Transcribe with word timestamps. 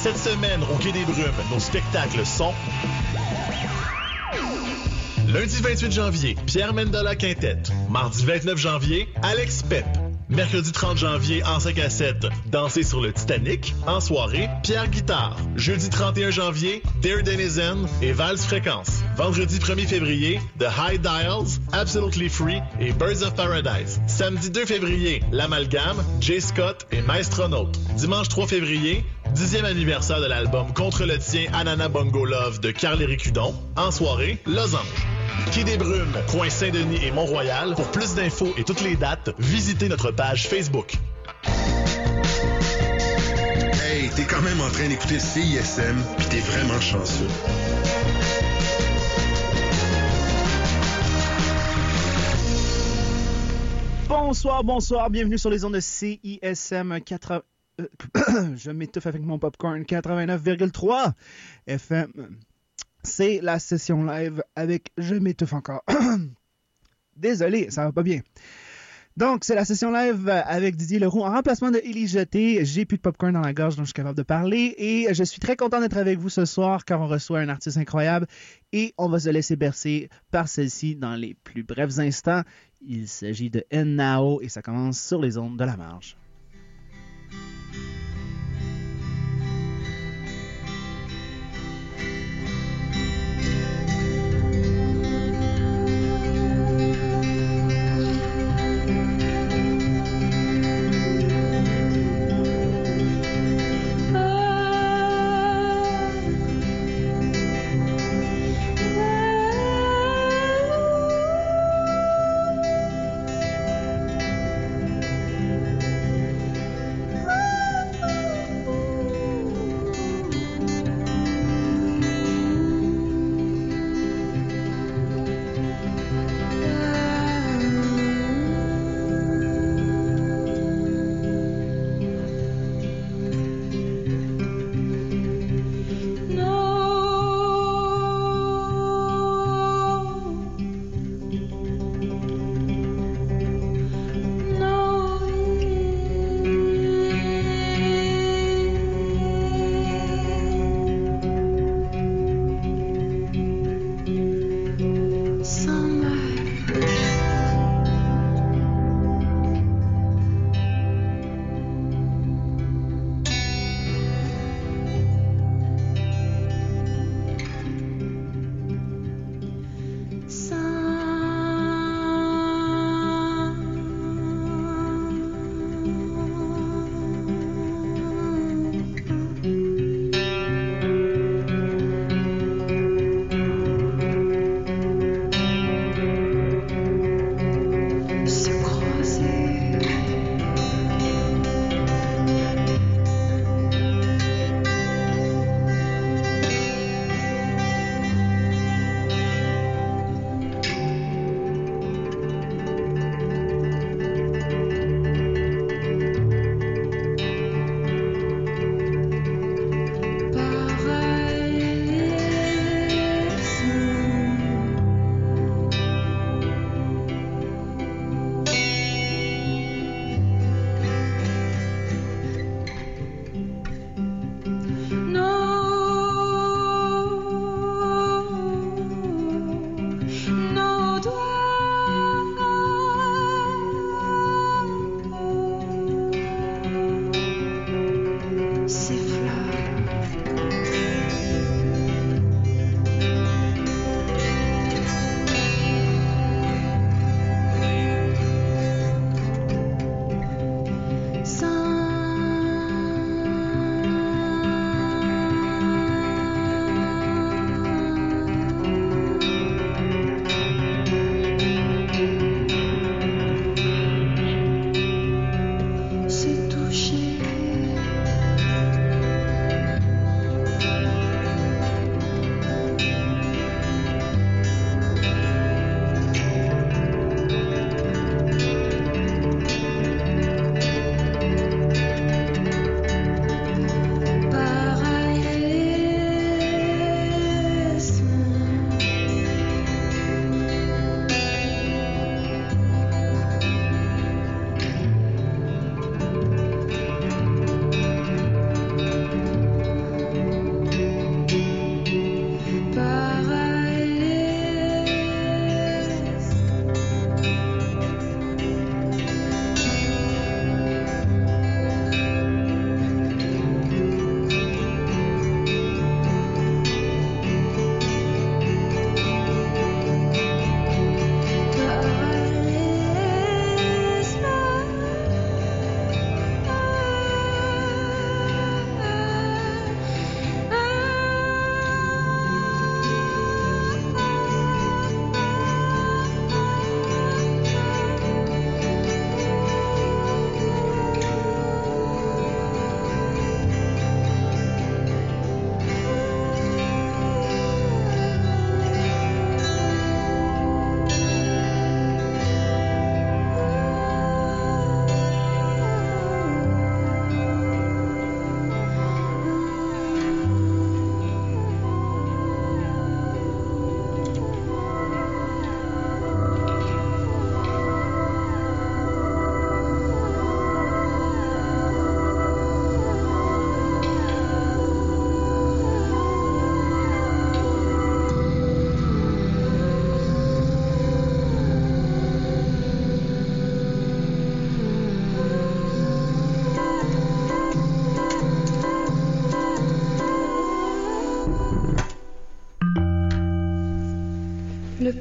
Cette 0.00 0.16
semaine, 0.16 0.62
au 0.62 0.76
Quai 0.76 0.92
des 0.92 1.04
Brumes, 1.04 1.34
nos 1.52 1.58
spectacles 1.58 2.24
sont... 2.24 2.54
Lundi 5.26 5.56
28 5.60 5.90
janvier, 5.90 6.36
Pierre 6.46 6.72
Mendola 6.72 7.16
Quintette. 7.16 7.72
Mardi 7.90 8.24
29 8.24 8.56
janvier, 8.56 9.08
Alex 9.22 9.64
Pep. 9.64 9.84
Mercredi 10.30 10.72
30 10.72 10.98
janvier, 10.98 11.42
en 11.44 11.58
5 11.58 11.78
à 11.78 11.90
7, 11.90 12.26
Danser 12.46 12.82
sur 12.82 13.00
le 13.00 13.12
Titanic. 13.12 13.74
En 13.86 13.98
soirée, 13.98 14.48
Pierre 14.62 14.88
Guitare. 14.88 15.36
Jeudi 15.56 15.88
31 15.88 16.30
janvier, 16.30 16.82
Dare 17.02 17.22
Denizen 17.22 17.88
et 18.02 18.12
Vals 18.12 18.38
Fréquence. 18.38 19.02
Vendredi 19.16 19.58
1er 19.58 19.86
février, 19.86 20.40
The 20.60 20.66
High 20.78 21.00
Dials, 21.00 21.60
Absolutely 21.72 22.28
Free 22.28 22.60
et 22.78 22.92
Birds 22.92 23.22
of 23.22 23.34
Paradise. 23.34 24.00
Samedi 24.06 24.50
2 24.50 24.66
février, 24.66 25.22
L'Amalgame, 25.32 26.04
Jay 26.20 26.40
Scott 26.40 26.86
et 26.92 27.00
Maestronaut. 27.00 27.72
Dimanche 27.96 28.28
3 28.28 28.46
février, 28.46 29.04
Dixième 29.34 29.64
anniversaire 29.64 30.20
de 30.20 30.26
l'album 30.26 30.72
Contre 30.74 31.04
le 31.04 31.18
tien 31.18 31.46
Anana 31.52 31.88
Bongo 31.88 32.24
Love 32.24 32.60
de 32.60 32.70
Carl 32.70 32.98
Cudon. 33.16 33.54
En 33.76 33.90
soirée, 33.90 34.38
Losange. 34.46 34.82
Quai 35.52 35.64
des 35.64 35.76
Brumes, 35.76 36.16
coin 36.30 36.50
Saint-Denis 36.50 36.98
et 37.04 37.10
Mont-Royal. 37.10 37.74
Pour 37.74 37.90
plus 37.90 38.14
d'infos 38.14 38.52
et 38.56 38.64
toutes 38.64 38.82
les 38.82 38.96
dates, 38.96 39.30
visitez 39.38 39.88
notre 39.88 40.10
page 40.10 40.48
Facebook. 40.48 40.94
Hey, 43.84 44.10
t'es 44.10 44.24
quand 44.24 44.42
même 44.42 44.60
en 44.60 44.70
train 44.70 44.88
d'écouter 44.88 45.18
CISM, 45.18 45.96
puis 46.18 46.26
t'es 46.26 46.40
vraiment 46.40 46.80
chanceux. 46.80 47.28
Bonsoir, 54.08 54.64
bonsoir, 54.64 55.10
bienvenue 55.10 55.38
sur 55.38 55.50
les 55.50 55.64
ondes 55.64 55.74
de 55.74 55.80
CISM 55.80 57.00
80... 57.00 57.42
Euh, 57.80 57.86
je 58.56 58.70
m'étouffe 58.70 59.06
avec 59.06 59.22
mon 59.22 59.38
popcorn 59.38 59.82
89,3 59.82 61.12
FM. 61.66 62.12
C'est 63.02 63.40
la 63.42 63.58
session 63.58 64.04
live 64.04 64.42
avec 64.56 64.90
Je 64.98 65.14
m'étouffe 65.14 65.52
encore. 65.52 65.84
Désolé, 67.16 67.70
ça 67.70 67.84
va 67.84 67.92
pas 67.92 68.02
bien. 68.02 68.20
Donc, 69.16 69.42
c'est 69.42 69.56
la 69.56 69.64
session 69.64 69.90
live 69.90 70.28
avec 70.28 70.76
Didier 70.76 71.00
Leroux 71.00 71.22
en 71.22 71.32
remplacement 71.32 71.72
de 71.72 71.78
Élie 71.78 72.06
Jeté. 72.06 72.64
J'ai 72.64 72.84
plus 72.84 72.98
de 72.98 73.02
popcorn 73.02 73.32
dans 73.32 73.40
la 73.40 73.52
gorge, 73.52 73.74
donc 73.74 73.86
je 73.86 73.88
suis 73.88 73.94
capable 73.94 74.16
de 74.16 74.22
parler. 74.22 74.76
Et 74.78 75.12
je 75.12 75.24
suis 75.24 75.40
très 75.40 75.56
content 75.56 75.80
d'être 75.80 75.96
avec 75.96 76.20
vous 76.20 76.28
ce 76.28 76.44
soir 76.44 76.84
car 76.84 77.00
on 77.00 77.08
reçoit 77.08 77.40
un 77.40 77.48
artiste 77.48 77.78
incroyable 77.78 78.28
et 78.72 78.94
on 78.96 79.08
va 79.08 79.18
se 79.18 79.28
laisser 79.28 79.56
bercer 79.56 80.08
par 80.30 80.46
celle-ci 80.46 80.94
dans 80.94 81.16
les 81.16 81.34
plus 81.34 81.64
brefs 81.64 81.98
instants. 81.98 82.42
Il 82.80 83.08
s'agit 83.08 83.50
de 83.50 83.64
N-Nao 83.70 84.40
et 84.40 84.48
ça 84.48 84.62
commence 84.62 85.00
sur 85.00 85.20
les 85.20 85.36
ondes 85.36 85.58
de 85.58 85.64
la 85.64 85.76
marge. 85.76 86.16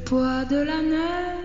Poids 0.09 0.45
de 0.45 0.63
la 0.63 0.81
neige 0.81 1.36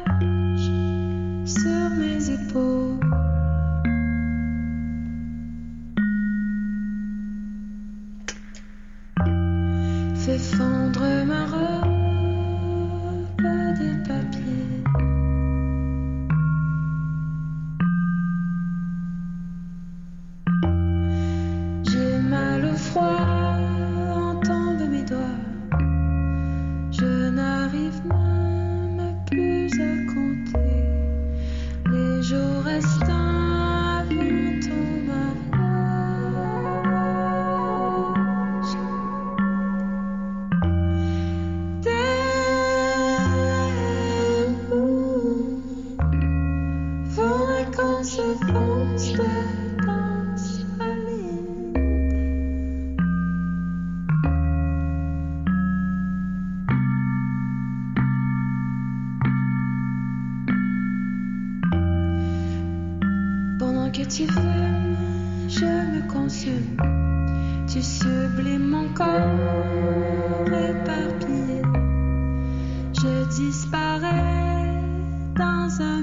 tu 64.14 64.26
fumes, 64.26 65.48
je 65.48 65.64
me 65.64 66.06
consume. 66.06 66.76
Tu 67.66 67.80
sublimes 67.80 68.68
mon 68.68 68.88
corps 68.92 69.08
éparpillé. 70.46 71.62
Je 72.92 73.24
disparais 73.34 74.82
dans 75.34 75.80
un 75.80 76.01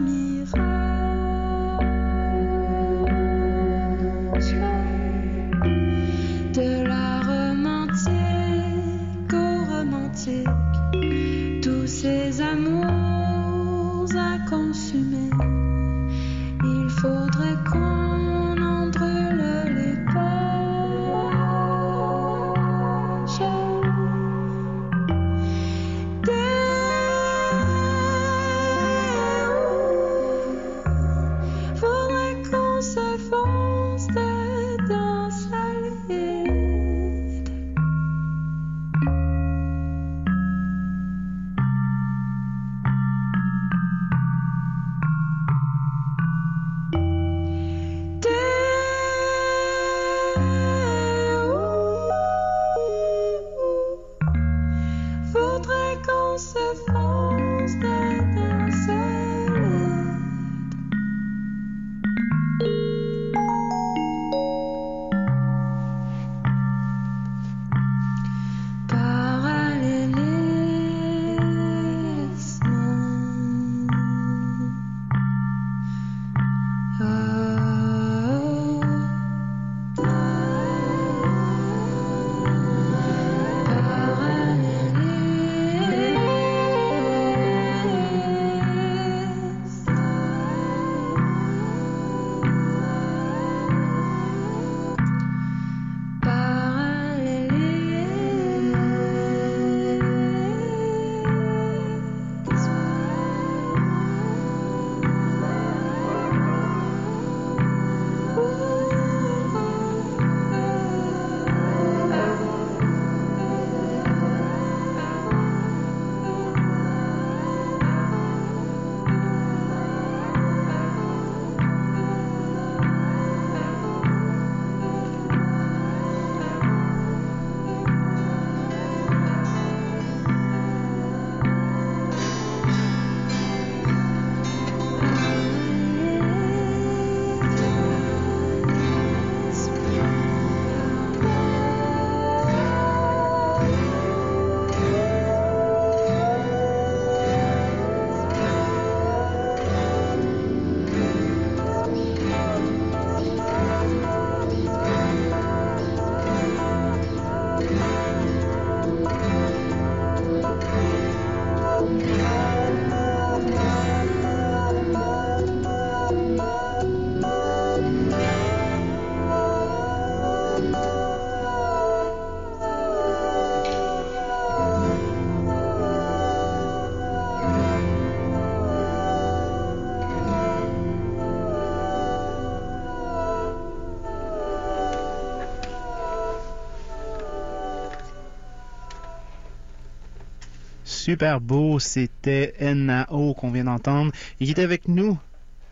Super 191.09 191.41
beau, 191.41 191.79
c'était 191.79 192.53
Nao 192.61 193.33
qu'on 193.33 193.49
vient 193.49 193.63
d'entendre 193.63 194.11
et 194.39 194.45
qui 194.45 194.51
est 194.51 194.59
avec 194.59 194.87
nous 194.87 195.17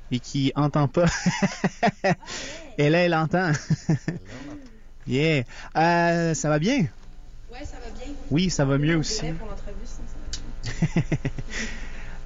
et 0.09 0.19
qui 0.19 0.51
entend 0.55 0.87
pas. 0.87 1.05
et 2.79 2.89
là, 2.89 3.05
elle 3.05 3.13
entend. 3.13 3.51
yeah. 5.07 5.43
Euh, 5.75 6.33
ça 6.33 6.49
va 6.49 6.57
bien? 6.57 6.87
Ouais, 7.51 7.63
ça 7.63 7.77
va 7.77 8.03
bien. 8.03 8.13
Oui, 8.31 8.49
ça 8.49 8.65
va 8.65 8.79
mieux 8.79 8.95
aussi. 8.95 9.25
Ouais, 9.25 9.33
Pour 9.33 9.47
l'entrevue, 9.47 9.75
sinon 9.85 10.07
ça 10.07 11.01
va 11.01 11.01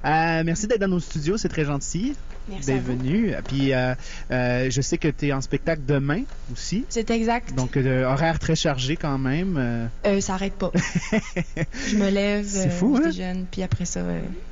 bien. 0.02 0.40
Euh, 0.40 0.44
merci 0.46 0.66
d'être 0.66 0.80
dans 0.80 0.88
nos 0.88 0.98
studios, 1.00 1.36
c'est 1.36 1.50
très 1.50 1.66
gentil. 1.66 2.16
Merci 2.48 2.72
vous. 2.72 2.96
venu. 2.96 3.34
Puis 3.46 3.72
euh, 3.72 3.94
euh, 4.30 4.70
je 4.70 4.80
sais 4.80 4.98
que 4.98 5.08
tu 5.08 5.28
es 5.28 5.32
en 5.32 5.40
spectacle 5.40 5.82
demain 5.86 6.22
aussi. 6.52 6.84
C'est 6.88 7.10
exact. 7.10 7.54
Donc, 7.54 7.76
euh, 7.76 8.04
horaire 8.04 8.38
très 8.38 8.56
chargé 8.56 8.96
quand 8.96 9.18
même. 9.18 9.88
ça 10.20 10.34
arrête 10.34 10.54
pas. 10.54 10.70
je 11.88 11.96
me 11.96 12.10
lève, 12.10 12.46
C'est 12.46 12.70
fou, 12.70 12.96
je 12.96 13.02
hein? 13.02 13.06
déjeune, 13.06 13.46
puis 13.50 13.62
après 13.62 13.84
ça, 13.84 14.02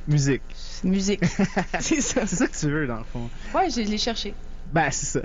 musique. 0.09 0.43
musique. 0.85 1.25
c'est 1.81 2.01
ça. 2.01 2.27
C'est 2.27 2.37
ça 2.37 2.47
que 2.47 2.57
tu 2.57 2.67
veux, 2.71 2.87
dans 2.87 2.99
le 2.99 3.05
fond. 3.05 3.29
Ouais, 3.55 3.69
je 3.71 3.81
l'ai 3.81 3.99
cherché. 3.99 4.35
Ben, 4.73 4.89
c'est 4.93 5.21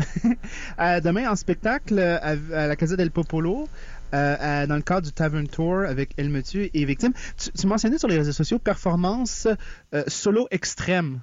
ça. 0.77 1.00
Demain, 1.01 1.29
en 1.29 1.36
spectacle 1.36 2.00
à, 2.00 2.36
à 2.53 2.67
la 2.67 2.75
Casa 2.75 2.95
del 2.95 3.12
Popolo, 3.12 3.67
euh, 4.13 4.67
dans 4.67 4.75
le 4.75 4.81
cadre 4.81 5.01
du 5.07 5.12
Tavern 5.12 5.48
Tour 5.48 5.79
avec 5.79 6.12
Elle 6.17 6.29
me 6.29 6.41
tue 6.41 6.69
et 6.74 6.86
Victime. 6.86 7.13
Tu, 7.38 7.51
tu 7.51 7.67
mentionnais 7.67 7.98
sur 7.98 8.07
les 8.07 8.17
réseaux 8.17 8.31
sociaux 8.31 8.60
performance 8.60 9.48
euh, 9.93 10.03
solo 10.07 10.48
extrême. 10.51 11.22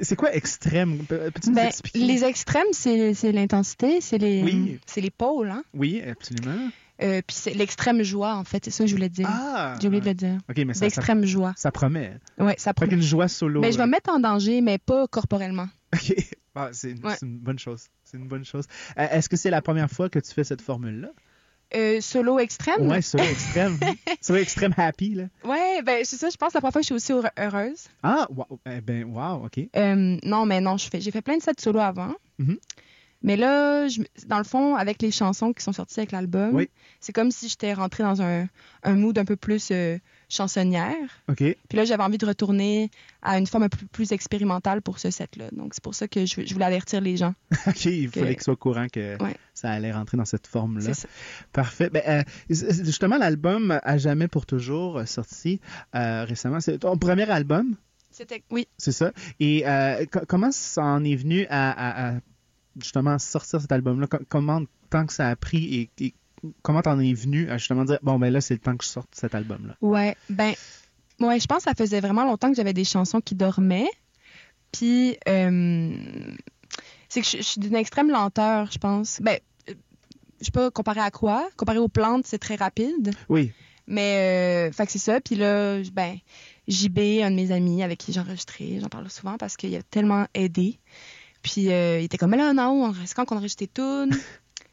C'est 0.00 0.16
quoi 0.16 0.34
extrême? 0.34 0.98
Pe- 0.98 1.30
Peux-tu 1.30 1.50
nous 1.50 1.54
Ben, 1.56 1.66
expliquer? 1.66 1.98
les 2.06 2.24
extrêmes, 2.24 2.66
c'est 2.72 3.32
l'intensité, 3.32 4.00
c'est 4.00 4.18
les, 4.18 4.42
Oui. 4.42 5.10
pôles, 5.10 5.50
hein. 5.50 5.62
Oui, 5.74 6.00
absolument. 6.02 6.68
Euh, 7.02 7.20
puis 7.26 7.36
c'est 7.36 7.54
l'extrême 7.54 8.02
joie, 8.02 8.36
en 8.36 8.44
fait. 8.44 8.64
C'est 8.64 8.70
ça 8.70 8.84
que 8.84 8.88
je 8.90 8.94
voulais 8.94 9.08
dire. 9.08 9.26
Ah! 9.28 9.76
J'ai 9.80 9.88
oublié 9.88 10.00
de 10.02 10.08
le 10.08 10.14
dire. 10.14 10.38
Mais 10.66 10.74
ça, 10.74 10.84
L'extrême 10.84 11.24
joie. 11.24 11.52
ça 11.56 11.72
promet. 11.72 12.16
Ouais, 12.38 12.54
ça 12.58 12.70
Fait 12.70 12.74
promet. 12.74 12.90
qu'une 12.92 13.02
joie 13.02 13.28
solo. 13.28 13.60
Mais 13.60 13.72
je 13.72 13.76
vais 13.76 13.82
là. 13.82 13.86
me 13.86 13.90
mettre 13.92 14.10
en 14.10 14.20
danger, 14.20 14.60
mais 14.60 14.78
pas 14.78 15.06
corporellement. 15.08 15.68
OK. 15.94 16.14
Ah, 16.54 16.68
c'est 16.72 16.90
une, 16.92 17.04
Ouais. 17.04 17.14
c'est 17.18 17.26
une 17.26 17.38
bonne 17.38 17.58
chose. 17.58 17.86
C'est 18.04 18.18
une 18.18 18.28
bonne 18.28 18.44
chose. 18.44 18.66
Euh, 18.98 19.06
Est-ce 19.10 19.28
que 19.28 19.36
c'est 19.36 19.50
la 19.50 19.62
première 19.62 19.90
fois 19.90 20.08
que 20.10 20.18
tu 20.18 20.32
fais 20.32 20.44
cette 20.44 20.60
formule-là? 20.62 21.08
Euh, 21.74 22.00
solo 22.00 22.38
extrême? 22.38 22.86
Ouais, 22.88 23.00
solo 23.02 23.24
extrême. 23.24 23.78
solo 24.20 24.38
extrême 24.40 24.74
happy, 24.76 25.14
là. 25.14 25.24
Ouais, 25.44 25.82
ben 25.82 26.04
c'est 26.04 26.16
ça. 26.16 26.28
Je 26.30 26.36
pense 26.36 26.50
que 26.50 26.54
la 26.58 26.60
première 26.60 26.72
fois 26.72 26.80
que 26.80 26.86
je 26.86 26.86
suis 26.86 26.94
aussi 26.94 27.12
heure- 27.12 27.30
heureuse. 27.38 27.86
Ah, 28.02 28.26
wow. 28.30 28.60
Eh 28.66 28.80
ben, 28.80 29.04
wow, 29.04 29.44
OK. 29.46 29.58
Euh, 29.76 30.16
non, 30.24 30.44
mais 30.46 30.60
non, 30.60 30.76
je 30.76 30.88
fais, 30.90 31.00
j'ai 31.00 31.10
fait 31.10 31.22
plein 31.22 31.36
de 31.38 31.42
sets 31.42 31.52
solo 31.58 31.78
avant. 31.80 32.14
Mhm. 32.38 32.58
Mais 33.24 33.36
là, 33.36 33.86
je, 33.86 34.00
dans 34.26 34.38
le 34.38 34.44
fond, 34.44 34.74
avec 34.74 35.00
les 35.00 35.12
chansons 35.12 35.52
qui 35.52 35.62
sont 35.62 35.72
sorties 35.72 36.00
avec 36.00 36.10
l'album, 36.12 36.54
Oui. 36.56 36.68
c'est 37.00 37.12
comme 37.12 37.30
si 37.30 37.48
j'étais 37.48 37.72
rentrée 37.72 38.02
dans 38.02 38.20
un, 38.20 38.46
un 38.82 38.94
mood 38.94 39.16
un 39.16 39.24
peu 39.24 39.36
plus 39.36 39.68
euh, 39.70 39.96
chansonnière. 40.32 40.96
OK. 41.28 41.36
Puis 41.38 41.56
là, 41.76 41.84
j'avais 41.84 42.02
envie 42.02 42.18
de 42.18 42.26
retourner 42.26 42.90
à 43.22 43.38
une 43.38 43.46
forme 43.46 43.64
un 43.64 43.68
peu 43.68 43.86
plus 43.92 44.12
expérimentale 44.12 44.82
pour 44.82 44.98
ce 44.98 45.10
set-là. 45.10 45.48
Donc, 45.52 45.74
c'est 45.74 45.82
pour 45.82 45.94
ça 45.94 46.08
que 46.08 46.24
je, 46.26 46.44
je 46.44 46.52
voulais 46.52 46.64
avertir 46.64 47.00
les 47.00 47.16
gens. 47.16 47.34
OK, 47.66 47.84
il 47.84 48.10
Que- 48.10 48.20
fallait 48.20 48.34
qu'il 48.34 48.42
soit 48.42 48.54
au 48.54 48.56
courant 48.56 48.86
que 48.92 49.22
Ouais. 49.22 49.36
ça 49.54 49.70
allait 49.70 49.92
rentrer 49.92 50.16
dans 50.16 50.24
cette 50.24 50.46
forme-là. 50.46 50.82
C'est 50.94 50.94
ça. 51.02 51.08
Parfait. 51.52 51.90
Ben, 51.90 52.02
euh, 52.08 52.22
justement, 52.48 53.18
l'album 53.18 53.78
À 53.82 53.98
jamais 53.98 54.28
pour 54.28 54.46
toujours, 54.46 54.98
euh, 54.98 55.04
sorti 55.06 55.60
euh, 55.94 56.24
récemment, 56.24 56.60
c'est 56.60 56.78
ton 56.78 56.96
premier 56.96 57.28
album, 57.30 57.76
C'était, 58.10 58.42
oui. 58.50 58.66
c'est 58.78 58.92
ça. 58.92 59.12
Et 59.40 59.66
euh, 59.66 60.04
co- 60.06 60.20
comment 60.26 60.50
ça 60.52 60.82
en 60.82 61.04
est 61.04 61.16
venu 61.16 61.46
à, 61.50 61.70
à- 61.70 62.08
à, 62.10 62.20
justement 62.80 63.18
sortir 63.18 63.60
cet 63.60 63.70
album-là? 63.72 64.06
Co- 64.06 64.18
comment 64.28 64.62
temps 64.90 65.06
que 65.06 65.12
ça 65.12 65.28
a 65.28 65.36
pris 65.36 65.74
et, 65.98 66.04
et 66.04 66.14
comment 66.62 66.82
t'en 66.82 66.98
es 67.00 67.12
venu 67.12 67.48
à 67.50 67.58
justement 67.58 67.84
dire, 67.84 67.98
bon, 68.02 68.18
ben 68.18 68.32
là, 68.32 68.40
c'est 68.40 68.54
le 68.54 68.60
temps 68.60 68.76
que 68.76 68.84
je 68.84 68.88
sorte 68.90 69.08
cet 69.12 69.34
album-là? 69.34 69.76
Ouais, 69.80 70.16
ben, 70.28 70.52
ouais, 71.20 71.38
je 71.40 71.46
pense 71.46 71.58
que 71.58 71.64
ça 71.64 71.74
faisait 71.74 72.00
vraiment 72.00 72.24
longtemps 72.24 72.50
que 72.50 72.56
j'avais 72.56 72.72
des 72.72 72.84
chansons 72.84 73.20
qui 73.20 73.34
dormaient. 73.34 73.90
Puis, 74.72 75.16
euh, 75.28 75.90
c'est 77.08 77.20
que 77.20 77.26
je, 77.26 77.36
je 77.38 77.42
suis 77.42 77.60
d'une 77.60 77.76
extrême 77.76 78.10
lenteur, 78.10 78.70
je 78.72 78.78
pense. 78.78 79.20
Ben, 79.20 79.38
euh, 79.68 79.74
je 80.40 80.46
sais 80.46 80.50
pas 80.50 80.70
comparé 80.70 81.00
à 81.00 81.10
quoi? 81.10 81.48
Comparé 81.56 81.78
aux 81.78 81.88
plantes, 81.88 82.26
c'est 82.26 82.38
très 82.38 82.56
rapide. 82.56 83.12
Oui. 83.28 83.52
Mais, 83.86 84.68
euh, 84.68 84.72
fait 84.72 84.86
que 84.86 84.92
c'est 84.92 84.98
ça. 84.98 85.20
Puis 85.20 85.34
là, 85.34 85.80
ben, 85.92 86.16
JB, 86.68 86.98
un 87.22 87.30
de 87.30 87.36
mes 87.36 87.50
amis 87.52 87.82
avec 87.82 87.98
qui 87.98 88.12
j'ai 88.12 88.20
enregistré, 88.20 88.78
j'en 88.80 88.88
parle 88.88 89.10
souvent 89.10 89.36
parce 89.36 89.56
qu'il 89.56 89.74
a 89.76 89.82
tellement 89.82 90.26
aidé. 90.34 90.78
Puis, 91.42 91.70
euh, 91.72 91.98
il 92.00 92.04
était 92.04 92.16
comme, 92.18 92.30
mais 92.30 92.36
là, 92.36 92.52
non, 92.54 92.84
on- 92.84 92.94
c'est 93.04 93.14
quand 93.14 93.24
qu'on 93.24 93.36
enregistre 93.36 93.58
tes 93.58 93.66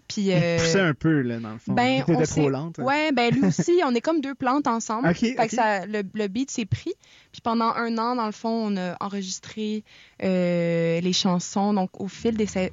Puis, 0.10 0.24
Il 0.24 0.34
euh, 0.34 0.58
poussait 0.58 0.82
un 0.82 0.94
peu, 0.96 1.22
là, 1.22 1.40
dans 1.40 1.52
le 1.54 1.60
fond. 1.60 1.72
ben, 1.74 2.04
T'étais 2.04 2.18
on 2.18 2.24
trop 2.24 2.50
lente. 2.50 2.80
hein? 2.80 2.84
Ouais, 2.84 3.12
ben 3.12 3.32
lui 3.34 3.46
aussi, 3.46 3.80
on 3.86 3.94
est 3.96 4.02
comme 4.02 4.20
deux 4.22 4.34
plantes 4.36 4.66
ensemble. 4.68 5.08
Ok, 5.10 5.18
fait 5.20 5.48
que 5.48 5.56
ça, 5.56 5.86
le, 5.86 6.02
le 6.14 6.28
beat 6.28 6.50
s'est 6.50 6.66
pris. 6.66 6.94
Puis 7.32 7.42
pendant 7.42 7.72
un 7.76 7.96
an, 8.00 8.16
dans 8.16 8.26
le 8.26 8.32
fond, 8.32 8.50
on 8.50 8.76
a 8.76 8.98
enregistré 9.00 9.84
euh, 10.24 11.00
les 11.00 11.14
chansons. 11.14 11.74
Donc 11.74 12.02
au 12.02 12.08
fil 12.08 12.36
des 12.36 12.48
sa- 12.48 12.70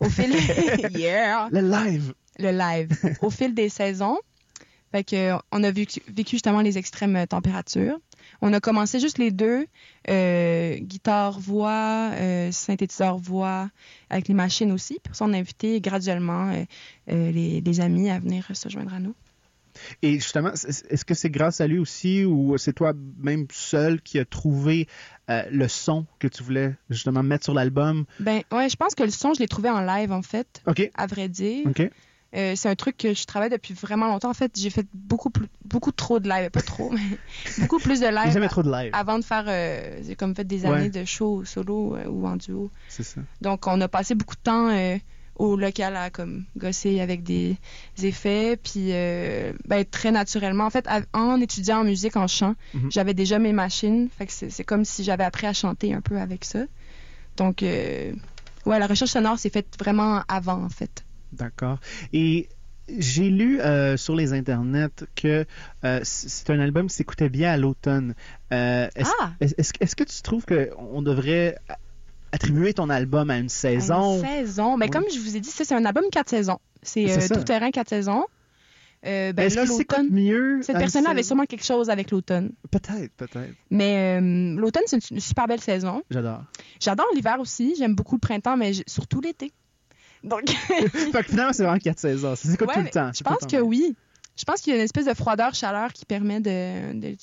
au 0.00 0.08
fil 0.08 0.32
yeah, 0.96 1.48
Le 1.50 1.60
live. 1.60 2.14
le 2.38 2.50
live, 2.50 3.16
au 3.22 3.30
fil 3.30 3.52
des 3.54 3.68
saisons. 3.68 4.18
Fait 4.92 5.02
que 5.02 5.32
on 5.50 5.64
a 5.64 5.70
vécu, 5.72 6.00
vécu 6.06 6.36
justement 6.36 6.60
les 6.60 6.78
extrêmes 6.78 7.26
températures. 7.26 7.98
On 8.46 8.52
a 8.52 8.60
commencé 8.60 9.00
juste 9.00 9.16
les 9.16 9.30
deux, 9.30 9.66
euh, 10.10 10.76
guitare 10.76 11.40
voix, 11.40 12.10
euh, 12.12 12.52
synthétiseur 12.52 13.16
voix, 13.16 13.70
avec 14.10 14.28
les 14.28 14.34
machines 14.34 14.70
aussi. 14.70 14.98
Puis 15.02 15.14
on 15.22 15.32
a 15.32 15.38
invité 15.38 15.80
graduellement 15.80 16.52
euh, 16.52 17.30
les, 17.32 17.62
les 17.62 17.80
amis 17.80 18.10
à 18.10 18.18
venir 18.18 18.46
se 18.52 18.68
joindre 18.68 18.92
à 18.92 19.00
nous. 19.00 19.14
Et 20.02 20.16
justement, 20.16 20.50
est-ce 20.52 21.04
que 21.06 21.14
c'est 21.14 21.30
grâce 21.30 21.62
à 21.62 21.66
lui 21.66 21.78
aussi 21.78 22.26
ou 22.26 22.58
c'est 22.58 22.74
toi 22.74 22.92
même 23.18 23.46
seul 23.50 24.02
qui 24.02 24.18
a 24.18 24.26
trouvé 24.26 24.88
euh, 25.30 25.42
le 25.50 25.66
son 25.66 26.04
que 26.18 26.28
tu 26.28 26.42
voulais 26.42 26.76
justement 26.90 27.22
mettre 27.22 27.44
sur 27.44 27.54
l'album? 27.54 28.04
Ben 28.20 28.42
ouais, 28.52 28.68
je 28.68 28.76
pense 28.76 28.94
que 28.94 29.04
le 29.04 29.10
son, 29.10 29.32
je 29.32 29.40
l'ai 29.40 29.48
trouvé 29.48 29.70
en 29.70 29.80
live 29.80 30.12
en 30.12 30.22
fait, 30.22 30.62
à 30.94 31.06
vrai 31.06 31.30
dire. 31.30 31.66
Euh, 32.34 32.54
c'est 32.56 32.68
un 32.68 32.74
truc 32.74 32.96
que 32.96 33.14
je 33.14 33.24
travaille 33.26 33.50
depuis 33.50 33.74
vraiment 33.74 34.08
longtemps. 34.08 34.30
En 34.30 34.34
fait, 34.34 34.52
j'ai 34.58 34.70
fait 34.70 34.86
beaucoup 34.92 35.30
plus, 35.30 35.46
beaucoup 35.64 35.92
trop 35.92 36.18
de 36.18 36.28
live, 36.28 36.50
pas 36.50 36.62
trop, 36.62 36.90
mais 36.90 37.20
beaucoup 37.58 37.78
plus 37.78 38.00
de 38.00 38.06
live 38.06 38.32
jamais 38.32 38.48
trop 38.48 38.62
de 38.62 38.70
live. 38.72 38.90
avant 38.92 39.18
de 39.18 39.24
faire. 39.24 39.44
euh, 39.46 40.00
j'ai 40.04 40.16
comme 40.16 40.34
fait 40.34 40.44
des 40.44 40.62
Ouais. 40.64 40.72
années 40.72 40.90
de 40.90 41.04
show 41.04 41.44
solo 41.44 41.94
euh, 41.96 42.06
ou 42.08 42.26
en 42.26 42.36
duo. 42.36 42.70
C'est 42.88 43.04
ça. 43.04 43.20
Donc, 43.40 43.66
on 43.66 43.80
a 43.80 43.88
passé 43.88 44.14
beaucoup 44.16 44.34
de 44.34 44.40
temps 44.40 44.68
au 45.36 45.56
local 45.56 45.96
à 45.96 46.10
comme 46.10 46.44
gosser 46.56 47.00
avec 47.00 47.22
des 47.24 47.56
effets, 48.02 48.56
puis 48.56 48.90
euh, 48.92 49.52
ben, 49.66 49.84
très 49.84 50.10
naturellement. 50.12 50.64
En 50.64 50.70
fait, 50.70 50.86
à- 50.88 51.02
en 51.12 51.40
étudiant 51.40 51.80
en 51.80 51.84
musique, 51.84 52.16
en 52.16 52.26
chant, 52.28 52.54
Mhm. 52.74 52.90
j'avais 52.90 53.14
déjà 53.14 53.38
mes 53.38 53.52
machines. 53.52 54.08
Fait 54.16 54.26
que 54.26 54.32
c'est 54.32 54.50
c'est 54.50 54.64
comme 54.64 54.84
si 54.84 55.02
j'avais 55.04 55.24
appris 55.24 55.46
à 55.46 55.52
chanter 55.52 55.92
un 55.94 56.00
peu 56.00 56.18
avec 56.18 56.44
ça. 56.44 56.60
Donc, 57.36 57.62
euh, 57.62 58.12
ouais, 58.66 58.78
la 58.78 58.86
recherche 58.86 59.10
sonore 59.10 59.38
s'est 59.38 59.50
faite 59.50 59.74
vraiment 59.78 60.22
avant, 60.28 60.62
en 60.62 60.68
fait. 60.68 61.04
D'accord. 61.34 61.78
Et 62.12 62.48
j'ai 62.98 63.30
lu 63.30 63.60
euh, 63.60 63.96
sur 63.96 64.14
les 64.14 64.32
internets 64.34 65.04
que 65.16 65.46
euh, 65.84 66.00
c'est 66.02 66.50
un 66.50 66.60
album 66.60 66.88
qui 66.88 66.96
s'écoutait 66.96 67.28
bien 67.30 67.50
à 67.52 67.56
l'automne. 67.56 68.14
Euh, 68.52 68.88
est-ce, 68.94 69.10
Ah! 69.20 69.32
est-ce- 69.40 69.54
est-ce- 69.56 69.72
est-ce 69.80 69.96
que 69.96 70.04
tu 70.04 70.20
trouves 70.22 70.44
qu'on 70.44 71.00
devrait 71.02 71.56
attribuer 72.32 72.74
ton 72.74 72.90
album 72.90 73.30
à 73.30 73.38
une 73.38 73.48
saison? 73.48 74.18
Une 74.20 74.26
saison. 74.26 74.76
Ben, 74.76 74.86
Oui. 74.86 74.90
Comme 74.90 75.04
je 75.12 75.18
vous 75.18 75.36
ai 75.36 75.40
dit, 75.40 75.48
ça, 75.50 75.64
c'est 75.64 75.74
un 75.74 75.84
album 75.84 76.04
quatre 76.12 76.28
saisons. 76.30 76.58
C'est 76.82 77.06
tout 77.28 77.42
terrain 77.44 77.70
quatre 77.70 77.88
saisons. 77.88 78.26
Euh, 79.06 79.32
ben, 79.34 79.44
est-ce 79.44 79.66
l'automne. 79.66 80.08
mieux? 80.10 80.60
Cette 80.62 80.78
personne-là 80.78 81.10
avait 81.10 81.22
sûrement 81.22 81.44
quelque 81.44 81.64
chose 81.64 81.90
avec 81.90 82.10
l'automne. 82.10 82.52
Peut-être, 82.70 83.12
peut-être. 83.16 83.52
Mais 83.70 84.18
euh, 84.18 84.54
l'automne, 84.58 84.82
c'est 84.86 85.10
une, 85.10 85.20
super 85.20 85.46
belle 85.46 85.60
saison. 85.60 86.02
J'adore. 86.10 86.42
J'adore 86.80 87.06
l'hiver 87.14 87.36
aussi. 87.38 87.74
J'aime 87.78 87.94
beaucoup 87.94 88.14
le 88.16 88.20
printemps, 88.20 88.56
mais 88.56 88.72
surtout 88.86 89.20
l'été. 89.20 89.52
Donc, 90.24 90.50
fait 90.66 90.88
que 90.88 91.22
finalement, 91.24 91.52
c'est 91.52 91.62
vraiment 91.62 91.78
quatre 91.78 92.00
saisons. 92.00 92.34
Ça 92.34 92.48
s'écoute 92.48 92.68
ouais, 92.68 92.74
tout 92.74 92.80
le 92.80 92.90
temps. 92.90 93.10
je 93.12 93.18
c'est 93.18 93.24
pense 93.24 93.46
que 93.46 93.60
oui. 93.60 93.94
Je 94.36 94.42
pense 94.42 94.60
qu'il 94.62 94.72
y 94.72 94.74
a 94.74 94.78
une 94.78 94.84
espèce 94.84 95.06
de 95.06 95.14
froideur-chaleur 95.14 95.92
qui 95.92 96.04
permet 96.04 96.40
de- 96.40 96.92
de- 96.92 97.14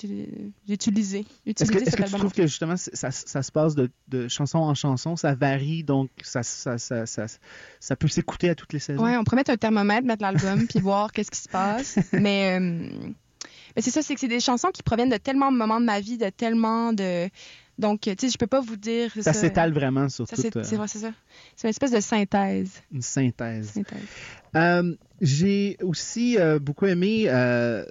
d'utiliser 0.66 1.26
Est-ce 1.46 1.70
que, 1.70 1.80
tu 1.80 2.12
trouves 2.14 2.32
que 2.32 2.44
justement 2.44 2.78
ça, 2.78 3.12
ça 3.12 3.44
se 3.44 3.52
passe 3.52 3.76
de, 3.76 3.90
de 4.08 4.30
chanson 4.30 4.60
en 4.60 4.74
chanson, 4.76 5.18
ça 5.18 5.36
varie, 5.36 5.84
donc 5.84 6.10
ça, 6.24 6.42
ça, 6.42 6.78
ça, 6.78 7.06
ça, 7.06 7.96
peut 7.98 8.08
s'écouter 8.08 8.50
à 8.50 8.56
toutes 8.56 8.72
les 8.72 8.80
saisons? 8.80 9.04
Ouais, 9.04 9.18
on 9.18 9.26
pourrait 9.26 9.38
mettre 9.38 9.52
un 9.52 9.58
thermomètre, 9.58 10.08
mettre 10.08 10.22
l'album, 10.22 10.68
puis 10.70 10.80
voir 10.80 11.12
qu'est-ce 11.12 11.32
qui 11.32 11.40
se 11.40 11.50
passe. 11.50 12.00
Mais, 12.14 12.58
euh, 12.58 12.60
mais 13.76 13.82
c'est 13.82 13.92
ça, 13.92 14.02
c'est 14.02 14.14
que 14.14 14.20
c'est 14.22 14.30
des 14.30 14.40
chansons 14.40 14.70
qui 14.70 14.82
proviennent 14.82 15.10
de 15.10 15.18
tellement 15.18 15.52
de 15.52 15.58
moments 15.58 15.82
de 15.82 15.86
ma 15.86 16.00
vie, 16.00 16.18
de 16.18 16.30
tellement 16.30 16.94
de. 16.94 17.30
Donc, 17.82 18.02
tu 18.02 18.16
sais, 18.18 18.30
je 18.30 18.38
peux 18.38 18.48
pas 18.48 18.62
vous 18.62 18.78
dire. 18.78 19.12
ça 19.20 19.34
s'étale 19.34 19.74
vraiment 19.74 20.08
sur 20.08 20.28
Ça, 20.28 20.36
toute 20.36 20.46
c'est 20.46 20.58
euh, 20.58 20.64
c'est 20.64 20.76
vrai, 20.76 20.88
c'est 20.88 21.00
ça. 21.00 21.12
C'est 21.56 21.68
une 21.68 21.72
espèce 21.72 21.92
de 21.92 22.00
synthèse. 22.00 22.82
une 22.92 23.02
synthèse. 23.02 23.72
synthèse. 23.72 24.00
Euh, 24.56 24.96
J'ai 25.20 25.78
aussi 25.82 26.38
euh, 26.38 26.60
beaucoup 26.60 26.86
aimé 26.86 27.26
euh, 27.28 27.84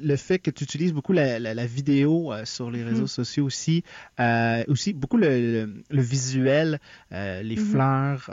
le 0.00 0.16
fait 0.16 0.38
que 0.38 0.50
tu 0.50 0.64
utilises 0.64 0.92
beaucoup 0.92 1.12
la, 1.12 1.38
la- 1.38 1.54
la 1.54 1.66
vidéo 1.66 2.32
euh, 2.32 2.44
sur 2.44 2.70
les 2.70 2.82
réseaux 2.82 3.02
Mhm. 3.02 3.06
sociaux 3.06 3.44
aussi. 3.44 3.84
Euh, 4.20 4.64
aussi 4.68 4.92
beaucoup 4.92 5.16
le, 5.16 5.28
le- 5.66 5.82
le 5.90 6.02
visuel, 6.02 6.80
euh, 7.12 7.42
les 7.42 7.56
Mhm. 7.56 7.64
fleurs. 7.64 8.30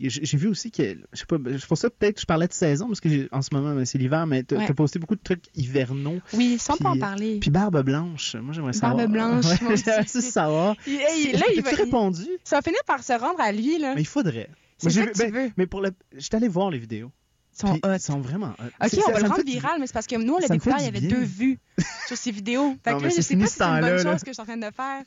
J'ai 0.00 0.36
vu 0.38 0.48
aussi 0.48 0.70
que, 0.70 0.82
je 1.12 1.18
sais 1.18 1.26
pas, 1.26 1.36
pour 1.66 1.78
ça 1.78 1.90
peut-être 1.90 2.16
que 2.16 2.20
je 2.20 2.26
parlais 2.26 2.46
de 2.48 2.52
saison, 2.52 2.86
parce 2.86 3.00
que 3.00 3.28
en 3.34 3.42
ce 3.42 3.48
moment 3.52 3.74
ben, 3.74 3.84
c'est 3.84 3.98
l'hiver, 3.98 4.26
mais 4.26 4.44
tu 4.44 4.54
as 4.54 4.58
Ouais. 4.58 4.72
posté 4.74 4.98
beaucoup 4.98 5.16
de 5.16 5.22
trucs 5.22 5.44
hivernaux. 5.54 6.18
Oui, 6.32 6.56
sans 6.58 6.76
pas 6.76 6.90
en 6.90 6.98
parler. 6.98 7.38
Puis 7.40 7.50
Barbe 7.50 7.82
Blanche, 7.82 8.36
moi 8.36 8.52
j'aimerais 8.54 8.72
savoir. 8.72 8.96
Barbe 8.96 9.12
Blanche, 9.12 9.44
Ouais, 9.46 9.56
j'aimerais 9.76 9.76
savoir. 10.06 10.76
Là, 10.86 11.46
il 11.54 11.62
va, 11.62 11.70
répondu? 11.70 12.24
ça 12.44 12.56
va 12.56 12.62
finir 12.62 12.80
par 12.86 13.02
se 13.02 13.12
rendre 13.12 13.40
à 13.40 13.52
lui, 13.52 13.78
là. 13.78 13.94
Mais 13.94 14.02
il 14.02 14.06
faudrait. 14.06 14.48
Tu 14.80 14.88
ben, 14.88 15.32
veux. 15.32 15.50
Mais 15.56 15.66
pour 15.66 15.80
le. 15.80 15.90
J'étais 16.16 16.36
allé 16.36 16.48
voir 16.48 16.70
les 16.70 16.78
vidéos. 16.78 17.10
Ils 17.58 17.66
sont 17.66 17.72
Puis, 17.72 17.80
hot. 17.84 17.94
Ils 17.94 18.00
sont 18.00 18.20
vraiment 18.20 18.54
hot. 18.58 18.64
Ok, 18.64 18.70
on 18.80 18.88
ça- 18.88 19.12
va 19.12 19.14
ça 19.18 19.20
le 19.24 19.28
rendre 19.30 19.44
du- 19.44 19.50
viral, 19.52 19.80
mais 19.80 19.86
c'est 19.86 19.92
parce 19.92 20.06
que 20.06 20.16
nous, 20.16 20.34
on 20.34 20.38
l'a 20.38 20.48
découvert, 20.48 20.76
il 20.78 20.84
y 20.84 20.88
avait 20.88 21.00
bien. 21.00 21.10
deux 21.10 21.24
vues 21.24 21.58
sur 22.06 22.16
ces 22.16 22.30
vidéos. 22.30 22.76
Fait 22.84 22.92
Non, 22.92 22.98
que 22.98 23.04
là, 23.04 23.08
je 23.10 23.20
sais 23.20 23.36
pas 23.36 23.46
si 23.46 23.54
c'est 23.54 23.62
une 23.64 23.80
bonne 23.80 23.90
là. 23.96 24.02
chose 24.02 24.20
que 24.22 24.28
je 24.28 24.32
suis 24.34 24.42
en 24.42 24.44
train 24.46 24.56
de 24.56 24.70
faire. 24.74 25.02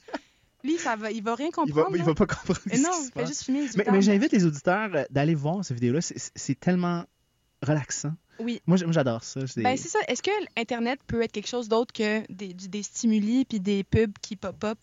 Lui, 0.64 0.78
ça 0.78 0.96
va, 0.96 1.10
il 1.12 1.24
va 1.24 1.34
rien 1.36 1.48
Il 1.48 1.50
va, 1.50 1.64
comprendre. 1.64 1.90
il 1.96 2.00
là. 2.00 2.04
va 2.06 2.14
pas 2.14 2.26
comprendre. 2.28 2.60
Et 2.72 2.78
non, 2.80 2.90
il 3.04 3.12
fait 3.12 3.26
juste 3.28 3.44
fumer 3.46 3.68
du 3.68 3.72
Mais, 3.78 3.86
mais 3.92 4.02
j'invite 4.02 4.32
les 4.32 4.46
auditeurs 4.46 4.90
euh, 4.94 5.04
d'aller 5.10 5.34
voir 5.34 5.64
cette 5.66 5.76
vidéo-là. 5.76 6.02
C'est 6.02 6.60
tellement 6.60 7.04
relaxant. 7.64 8.14
Oui. 8.44 8.62
Moi, 8.66 8.78
moi, 8.84 8.92
j'adore 8.92 9.24
ça. 9.24 9.46
C'est- 9.48 9.62
Ben, 9.62 9.78
c'est 9.78 9.88
ça. 9.90 10.00
Est-ce 10.08 10.22
que 10.24 10.32
Internet 10.58 11.00
peut 11.08 11.22
être 11.22 11.32
quelque 11.32 11.48
chose 11.48 11.68
d'autre 11.70 11.94
que 11.94 12.22
des, 12.32 12.84
stimuli 12.84 13.46
puis 13.46 13.60
des 13.60 13.84
pubs 13.84 14.14
qui 14.22 14.36
pop-up? 14.36 14.80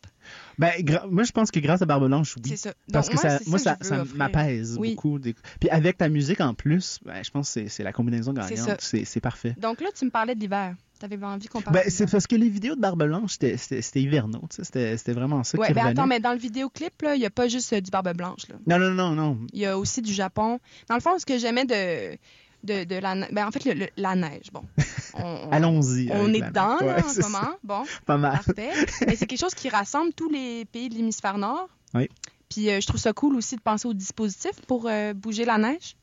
Ben, 0.59 0.73
moi, 1.11 1.25
je 1.25 1.33
pense 1.33 1.50
que 1.50 1.61
grâce 1.61 1.83
à 1.83 1.87
Barbe 1.87 2.07
Blanche, 2.07 2.37
oui. 2.37 2.43
C'est 2.50 2.57
ça. 2.57 2.73
Parce 2.93 3.09
Donc, 3.09 3.17
que 3.17 3.21
ça, 3.23 3.38
c'est 3.38 3.47
moi, 3.49 3.59
que 3.59 3.65
ça, 3.65 3.77
veux 3.81 3.85
ça 3.88 4.05
m'apaise 4.15 4.77
Oui. 4.79 4.95
beaucoup. 4.95 5.19
des- 5.19 5.35
Puis 5.61 5.71
avec 5.71 5.97
ta 5.99 6.09
musique 6.09 6.41
en 6.41 6.55
plus, 6.55 6.99
ben, 7.05 7.23
je 7.25 7.31
pense 7.31 7.53
que 7.55 7.69
c'est- 7.69 7.83
la 7.83 7.93
combinaison 7.93 8.33
gagnante. 8.33 8.81
C'est 8.81 9.21
parfait. 9.21 9.55
Donc 9.59 9.81
là, 9.81 9.88
tu 9.97 10.05
me 10.05 10.11
parlais 10.11 10.35
de 10.35 10.41
l'hiver. 10.41 10.75
Tu 10.99 11.05
avais 11.05 11.25
envie 11.25 11.47
qu'on 11.47 11.61
parle 11.62 11.77
Ben, 11.77 11.85
c'est 11.88 12.11
parce 12.11 12.27
que 12.27 12.35
les 12.35 12.49
vidéos 12.49 12.75
de 12.75 12.81
Barbe 12.81 13.05
Blanche, 13.05 13.37
c'était- 13.38 14.00
hivernaux. 14.00 14.49
C'était 14.50 15.12
vraiment 15.12 15.45
ça 15.45 15.57
Ouais, 15.57 15.69
qui 15.69 15.73
ben 15.73 15.83
revenait. 15.83 16.00
attends, 16.00 16.09
mais 16.09 16.19
dans 16.19 16.33
le 16.33 16.38
vidéoclip, 16.38 16.93
il 17.15 17.21
n'y 17.21 17.25
a 17.27 17.31
pas 17.31 17.47
juste 17.47 17.73
euh, 17.73 17.81
du 17.81 17.88
barbe 17.91 18.12
blanche. 18.17 18.49
Là. 18.49 18.57
Non, 18.67 18.79
non, 18.81 18.91
non, 18.91 19.12
non. 19.15 19.38
Il 19.53 19.61
y 19.61 19.67
a 19.67 19.79
aussi 19.79 20.03
du 20.03 20.12
Japon. 20.12 20.59
Dans 20.88 20.97
le 20.97 21.00
fond, 21.00 21.17
ce 21.19 21.25
que 21.25 21.38
j'aimais 21.38 21.65
de, 21.65 22.19
de, 22.65 22.85
de 22.85 22.95
la 22.97 23.15
neige, 23.15 23.29
ben, 23.33 23.47
en 23.47 23.50
fait, 23.50 23.65
le- 23.65 23.75
le- 23.75 23.88
la 23.97 24.15
neige, 24.15 24.50
bon. 24.53 24.62
On, 25.15 25.23
on- 25.23 25.50
Allons-y. 25.50 26.09
on 26.12 26.25
avec 26.27 26.37
est 26.37 26.47
dedans, 26.49 26.77
là, 26.81 26.97
Ouais, 26.97 27.03
en 27.03 27.29
moment. 27.29 27.51
Bon. 27.64 27.83
Pas 28.07 28.16
mal. 28.18 28.33
parfait. 28.33 28.71
Mais 29.07 29.16
c'est 29.16 29.27
quelque 29.27 29.40
chose 29.40 29.55
qui 29.55 29.68
rassemble 29.68 30.12
tous 30.12 30.29
les 30.31 30.64
pays 30.66 30.88
de 30.88 30.94
l'hémisphère 30.94 31.38
nord. 31.38 31.68
Oui. 31.94 32.09
Puis 32.49 32.71
euh, 32.71 32.81
je 32.81 32.87
trouve 32.87 33.01
ça 33.01 33.12
cool 33.12 33.35
aussi 33.37 33.57
de 33.57 33.61
penser 33.61 33.88
au 33.88 33.94
dispositif 33.94 34.53
pour 34.66 34.87
euh, 34.88 35.14
bouger 35.14 35.44
la 35.44 35.59
neige. 35.59 35.97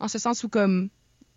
En 0.00 0.08
ce 0.08 0.18
sens 0.18 0.44
où, 0.44 0.48
comme, 0.48 0.88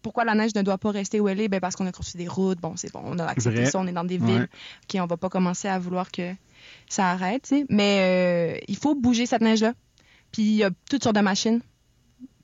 pourquoi 0.01 0.25
la 0.25 0.35
neige 0.35 0.53
ne 0.55 0.61
doit 0.61 0.77
pas 0.77 0.91
rester 0.91 1.19
où 1.19 1.27
elle 1.27 1.39
est? 1.41 1.47
Ben, 1.47 1.59
parce 1.59 1.75
qu'on 1.75 1.85
a 1.87 1.91
construit 1.91 2.21
des 2.23 2.27
routes. 2.29 2.59
Bon, 2.59 2.75
c'est 2.75 2.91
bon, 2.93 3.01
on 3.03 3.17
a 3.19 3.25
accepté 3.25 3.61
Vrai. 3.61 3.71
ça, 3.71 3.79
on 3.79 3.87
est 3.87 3.91
dans 3.93 4.03
des 4.03 4.19
Ouais. 4.19 4.25
villes. 4.27 4.49
OK, 4.93 5.01
on 5.01 5.05
va 5.07 5.17
pas 5.17 5.29
commencer 5.29 5.67
à 5.67 5.79
vouloir 5.79 6.11
que 6.11 6.33
ça 6.89 7.09
arrête, 7.09 7.43
tu 7.43 7.49
sais. 7.59 7.65
Mais 7.69 8.57
euh, 8.59 8.63
il 8.67 8.77
faut 8.77 8.95
bouger 8.95 9.25
cette 9.25 9.41
neige-là. 9.41 9.73
Puis 10.31 10.43
il 10.43 10.55
y 10.55 10.63
a 10.63 10.69
toutes 10.89 11.03
sortes 11.03 11.15
de 11.15 11.21
machines 11.21 11.61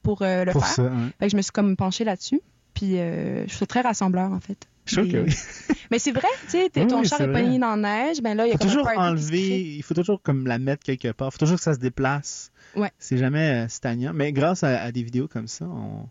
pour 0.03 0.21
euh, 0.21 0.45
le 0.45 0.51
Pour 0.51 0.65
faire. 0.65 0.75
ça, 0.75 0.81
hein. 0.83 1.09
Fait 1.19 1.25
que 1.25 1.31
je 1.31 1.37
me 1.37 1.41
suis 1.41 1.51
comme 1.51 1.75
penchée 1.75 2.03
là-dessus. 2.03 2.39
Puis 2.75 2.97
euh, 2.99 3.47
je 3.47 3.53
ça 3.53 3.65
très 3.65 3.81
rassembleur, 3.81 4.31
en 4.31 4.39
fait. 4.39 4.57
Je 4.85 4.95
trouve 4.97 5.07
Et, 5.07 5.11
que 5.11 5.17
oui. 5.19 5.35
Mais 5.91 5.99
c'est 5.99 6.11
vrai, 6.11 6.27
tu 6.49 6.57
sais, 6.57 6.69
ton 6.87 6.99
oui, 7.01 7.07
char 7.07 7.21
est 7.21 7.27
vrai. 7.27 7.43
pogné 7.43 7.57
dans 7.59 7.75
la 7.75 8.05
neige, 8.07 8.21
ben 8.21 8.35
là, 8.35 8.45
il 8.45 8.49
y 8.49 8.51
Il 8.51 8.55
a 8.55 8.57
faut 8.57 8.63
comme 8.65 8.73
toujours 8.73 8.87
un 8.89 9.11
enlever, 9.11 9.61
il 9.75 9.83
faut 9.83 9.93
toujours 9.93 10.21
comme 10.21 10.45
la 10.47 10.57
mettre 10.59 10.83
quelque 10.83 11.11
part. 11.11 11.29
Il 11.29 11.31
faut 11.33 11.37
toujours 11.37 11.57
que 11.57 11.63
ça 11.63 11.73
se 11.75 11.79
déplace. 11.79 12.51
Ouais. 12.75 12.91
C'est 12.99 13.17
jamais 13.17 13.63
euh, 13.65 13.67
stagnant. 13.69 14.11
Mais 14.13 14.33
grâce 14.33 14.63
à, 14.63 14.81
à 14.81 14.91
des 14.91 15.03
vidéos 15.03 15.27
comme 15.27 15.47
ça, 15.47 15.65
on, 15.65 16.07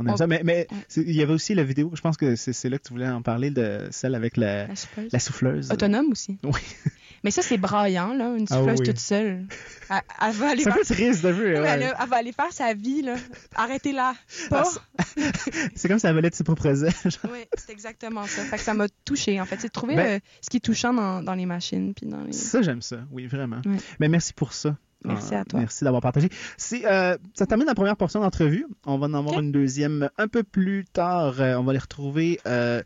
on 0.00 0.04
aime 0.06 0.10
On- 0.12 0.16
ça. 0.16 0.26
Mais, 0.26 0.42
mais 0.44 0.66
il 0.96 1.12
y 1.12 1.22
avait 1.22 1.32
aussi 1.32 1.54
la 1.54 1.62
vidéo, 1.62 1.92
je 1.94 2.00
pense 2.00 2.16
que 2.16 2.34
c'est 2.36 2.68
là 2.68 2.76
que 2.78 2.82
tu 2.82 2.92
voulais 2.92 3.08
en 3.08 3.22
parler, 3.22 3.50
de 3.50 3.86
celle 3.92 4.14
avec 4.16 4.36
la, 4.36 4.66
La 4.66 4.76
souffleuse. 4.76 5.12
la 5.12 5.18
souffleuse. 5.20 5.70
Autonome 5.70 6.10
aussi. 6.10 6.38
Oui. 6.42 6.60
Mais 7.22 7.30
ça, 7.30 7.42
c'est 7.42 7.58
braillant, 7.58 8.14
là, 8.14 8.34
une 8.36 8.46
Ah 8.50 8.56
souffleuse 8.56 8.80
oui. 8.80 8.86
toute 8.86 8.98
seule. 8.98 9.44
Elle, 9.90 10.00
elle 10.22 10.32
va 10.32 10.48
aller 10.50 10.62
C'est 10.62 10.68
un 10.70 10.72
faire... 10.72 10.82
peu 10.86 10.94
triste 10.94 11.22
de 11.24 11.28
vue. 11.30 11.58
Ouais. 11.58 11.66
elle, 11.68 11.94
elle 12.00 12.08
va 12.08 12.16
aller 12.16 12.32
faire 12.32 12.52
sa 12.52 12.72
vie, 12.74 13.02
là. 13.02 13.16
Arrêtez-la. 13.56 14.14
Pas. 14.48 14.62
Ah, 14.98 15.02
C'est 15.74 15.88
comme 15.88 15.98
si 15.98 16.06
elle 16.06 16.14
volait 16.14 16.30
de 16.30 16.34
ses 16.34 16.44
propres 16.44 16.66
ailes. 16.84 16.92
oui, 17.24 17.44
c'est 17.58 17.72
exactement 17.72 18.24
ça. 18.24 18.42
Fait 18.44 18.56
que 18.56 18.62
ça 18.62 18.72
m'a 18.72 18.86
touchée, 19.04 19.40
en 19.40 19.44
fait. 19.46 19.56
C'est 19.60 19.66
de 19.68 19.72
trouver 19.72 19.96
Ben- 19.96 20.16
euh, 20.16 20.20
ce 20.42 20.48
qui 20.48 20.58
est 20.58 20.60
touchant 20.60 20.94
dans, 20.94 21.22
dans 21.22 21.34
les 21.34 21.46
machines. 21.46 21.92
Puis 21.92 22.06
dans 22.06 22.22
les... 22.22 22.32
Ça, 22.32 22.62
j'aime 22.62 22.82
ça. 22.82 22.98
Oui, 23.10 23.26
vraiment. 23.26 23.60
Ouais. 23.66 23.76
Mais 23.98 24.08
merci 24.08 24.32
pour 24.32 24.52
ça. 24.52 24.76
Merci 25.04 25.34
Ah, 25.34 25.40
à 25.40 25.44
toi. 25.44 25.60
Merci 25.60 25.84
d'avoir 25.84 26.02
partagé. 26.02 26.28
Euh, 26.72 27.16
ça 27.34 27.46
termine 27.46 27.66
la 27.66 27.74
première 27.74 27.96
portion 27.96 28.20
d'entrevue. 28.20 28.66
On 28.86 28.98
va 28.98 29.06
en 29.06 29.14
avoir 29.14 29.40
une 29.40 29.52
deuxième 29.52 30.10
un 30.18 30.28
peu 30.28 30.42
plus 30.42 30.84
tard. 30.92 31.40
Euh, 31.40 31.56
on 31.56 31.64
va 31.64 31.72
les 31.72 31.78
retrouver 31.78 32.38
euh, 32.46 32.82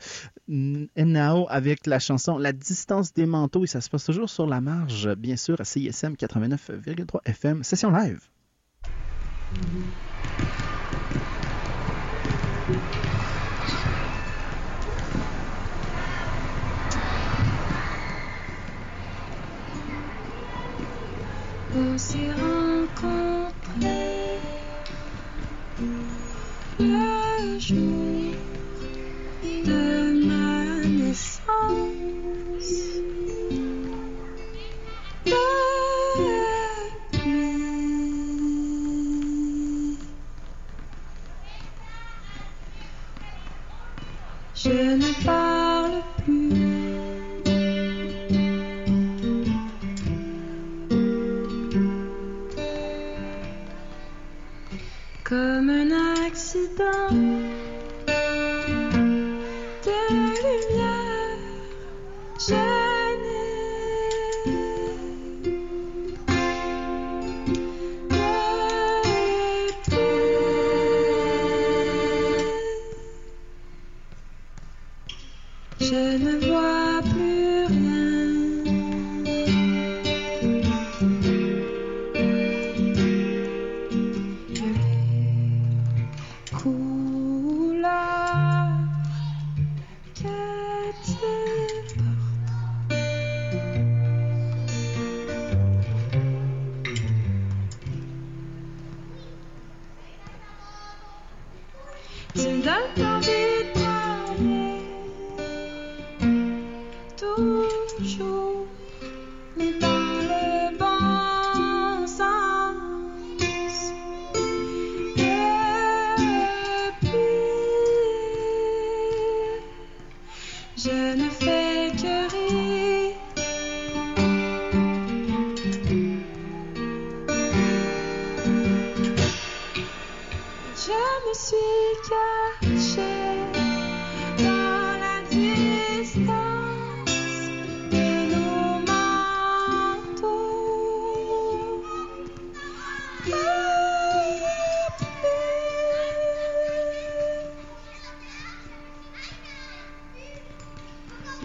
Nao 0.49 1.47
avec 1.49 1.87
la 1.87 1.99
chanson 1.99 2.39
La 2.39 2.53
distance 2.53 3.13
des 3.13 3.27
manteaux 3.27 3.65
et 3.65 3.67
ça 3.67 3.81
se 3.81 3.91
passe 3.91 4.05
toujours 4.05 4.31
sur 4.31 4.47
la 4.47 4.61
marge, 4.61 5.13
bien 5.17 5.37
sûr, 5.37 5.61
à 5.61 5.65
CISM 5.65 6.15
89,3 6.15 7.19
FM, 7.25 7.65
session 7.65 7.91
live. 7.91 8.21
On 21.77 21.99
s'est 21.99 22.31
rencontrés 22.31 23.51
le 26.79 27.59
jour 27.59 28.24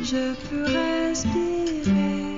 Je 0.01 0.33
peux 0.49 0.63
respirer. 0.63 2.28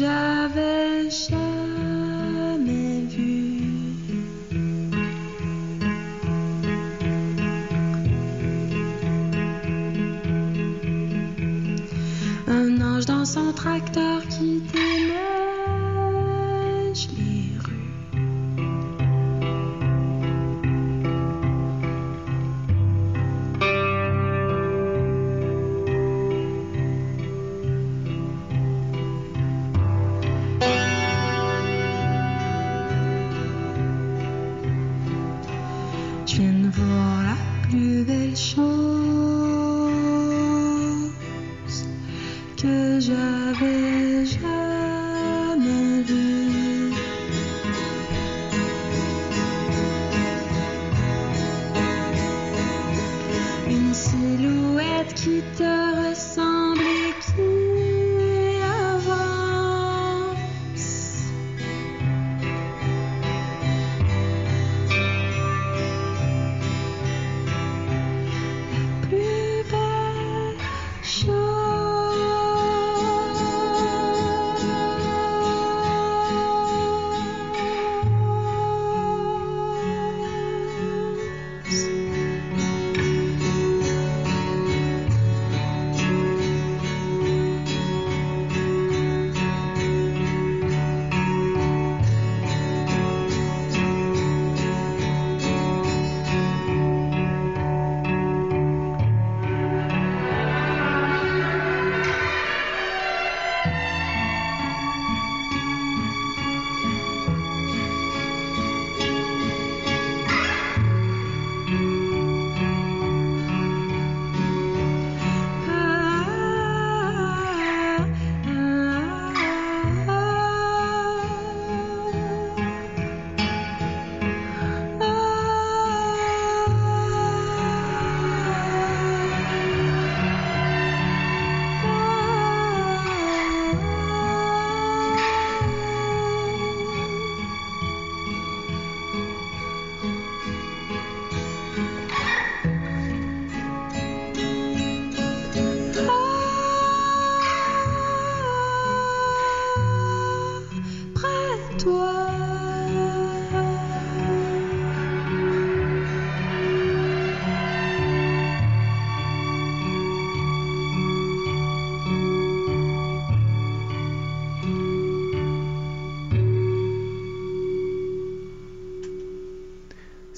j'avais. 0.00 1.39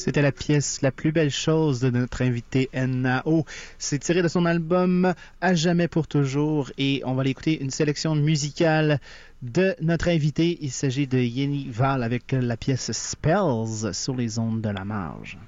C'était 0.04 0.20
la 0.20 0.32
pièce 0.32 0.82
La 0.82 0.90
plus 0.90 1.12
belle 1.12 1.30
chose 1.30 1.78
de 1.78 1.88
notre 1.88 2.22
invité 2.22 2.68
Nao. 2.74 3.44
C'est 3.78 4.00
tiré 4.00 4.20
de 4.20 4.26
son 4.26 4.46
album 4.46 5.14
À 5.40 5.54
jamais 5.54 5.86
pour 5.86 6.08
toujours 6.08 6.72
et 6.76 7.02
on 7.04 7.14
va 7.14 7.20
aller 7.20 7.30
écouter 7.30 7.62
une 7.62 7.70
sélection 7.70 8.16
musicale 8.16 8.98
de 9.42 9.76
notre 9.80 10.08
invité. 10.08 10.58
Il 10.60 10.72
s'agit 10.72 11.06
de 11.06 11.18
Yenny 11.18 11.68
Val 11.70 12.02
avec 12.02 12.32
la 12.32 12.56
pièce 12.56 12.90
Spells 12.90 13.94
sur 13.94 14.16
les 14.16 14.40
ondes 14.40 14.60
de 14.60 14.70
la 14.70 14.84
marge. 14.84 15.38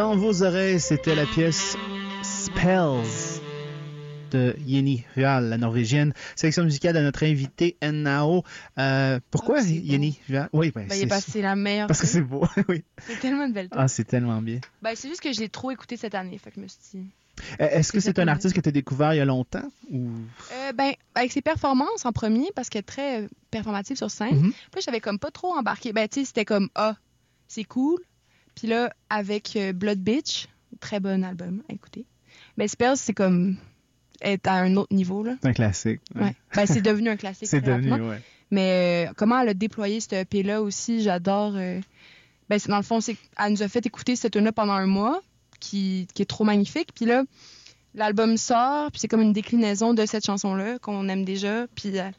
Dans 0.00 0.16
vos 0.16 0.42
oreilles, 0.42 0.80
c'était 0.80 1.14
la 1.14 1.26
pièce 1.26 1.76
Spells 2.22 3.42
de 4.30 4.56
Yeni 4.64 5.04
Rual, 5.14 5.50
la 5.50 5.58
norvégienne. 5.58 6.14
Sélection 6.36 6.64
musicale 6.64 6.94
de 6.94 7.00
notre 7.00 7.22
invité 7.22 7.76
Nao. 7.82 8.42
Euh, 8.78 9.20
pourquoi 9.30 9.60
c'est 9.60 9.74
Yeni 9.74 10.18
Rual? 10.26 10.48
Oui, 10.54 10.72
ben, 10.74 10.88
Ben, 10.88 11.20
c'est- 11.20 11.42
la 11.42 11.54
meilleure. 11.54 11.86
parce 11.86 12.00
que 12.00 12.06
c'est 12.06 12.22
beau. 12.22 12.46
oui. 12.70 12.82
C'est 13.06 13.20
tellement 13.20 13.44
une 13.44 13.52
belle 13.52 13.68
tune. 13.68 13.78
Ah, 13.78 13.88
c'est 13.88 14.04
tellement 14.04 14.40
bien. 14.40 14.60
Ben, 14.80 14.92
c'est 14.96 15.06
juste 15.10 15.20
que 15.20 15.34
j'ai 15.34 15.50
trop 15.50 15.70
écouté 15.70 15.98
cette 15.98 16.14
année. 16.14 16.38
Fait 16.38 16.48
que 16.48 16.56
je 16.56 16.62
me 16.62 16.68
suis 16.68 16.78
dit. 16.94 17.04
Euh, 17.60 17.68
Est-ce 17.68 17.92
que 17.92 18.00
C'est 18.00 18.18
un 18.18 18.28
artiste 18.28 18.56
que 18.56 18.62
tu 18.62 18.70
as 18.70 18.72
découvert 18.72 19.12
il 19.12 19.18
y 19.18 19.20
a 19.20 19.26
longtemps? 19.26 19.70
Ou... 19.90 20.08
Euh, 20.52 20.72
ben, 20.72 20.94
avec 21.14 21.30
ses 21.30 21.42
performances 21.42 22.06
en 22.06 22.12
premier, 22.12 22.48
parce 22.56 22.70
qu'elle 22.70 22.80
est 22.80 22.84
très 22.84 23.28
performative 23.50 23.98
sur 23.98 24.10
scène. 24.10 24.44
Mhm. 24.44 24.52
Puis 24.72 24.80
j'avais 24.82 25.00
comme 25.00 25.18
pas 25.18 25.30
trop 25.30 25.52
embarqué. 25.52 25.92
Ben, 25.92 26.08
tu 26.08 26.20
sais, 26.20 26.24
c'était 26.24 26.46
comme, 26.46 26.70
ah, 26.74 26.96
c'est 27.48 27.64
cool. 27.64 28.00
Puis 28.60 28.68
là, 28.68 28.92
avec 29.08 29.56
euh, 29.56 29.72
Blood 29.72 30.00
Bitch, 30.00 30.46
très 30.80 31.00
bon 31.00 31.24
album 31.24 31.62
à 31.70 31.72
écouter. 31.72 32.04
Mais 32.58 32.68
Spells, 32.68 32.98
c'est 32.98 33.14
comme 33.14 33.56
être 34.20 34.46
à 34.48 34.56
un 34.56 34.76
autre 34.76 34.94
niveau, 34.94 35.22
là. 35.22 35.36
C'est 35.40 35.48
un 35.48 35.54
classique. 35.54 36.02
Ouais. 36.14 36.34
Ben, 36.54 36.66
c'est 36.66 36.82
devenu 36.82 37.08
un 37.08 37.16
classique. 37.16 37.48
C'est 37.50 37.62
devenu, 37.62 37.92
ouais. 37.92 38.20
Mais 38.50 39.06
euh, 39.08 39.12
comment 39.16 39.40
elle 39.40 39.48
a 39.48 39.54
déployé 39.54 39.98
cette 40.00 40.12
EP-là 40.12 40.60
aussi, 40.60 41.02
j'adore. 41.02 41.54
euh, 41.56 41.80
Ben, 42.50 42.60
dans 42.68 42.76
le 42.76 42.82
fond, 42.82 43.00
c'est 43.00 43.16
elle 43.42 43.52
nous 43.52 43.62
a 43.62 43.68
fait 43.68 43.86
écouter 43.86 44.14
cette 44.14 44.34
tune-là 44.34 44.52
pendant 44.52 44.74
un 44.74 44.84
mois, 44.86 45.22
qui, 45.58 46.06
qui 46.12 46.20
est 46.20 46.26
trop 46.26 46.44
magnifique. 46.44 46.90
Puis 46.94 47.06
là, 47.06 47.22
l'album 47.94 48.36
sort, 48.36 48.90
puis 48.90 49.00
c'est 49.00 49.08
comme 49.08 49.22
une 49.22 49.32
déclinaison 49.32 49.94
de 49.94 50.04
cette 50.04 50.26
chanson-là 50.26 50.78
qu'on 50.80 51.08
aime 51.08 51.24
déjà. 51.24 51.66
Puis 51.74 51.98
euh, 51.98 52.10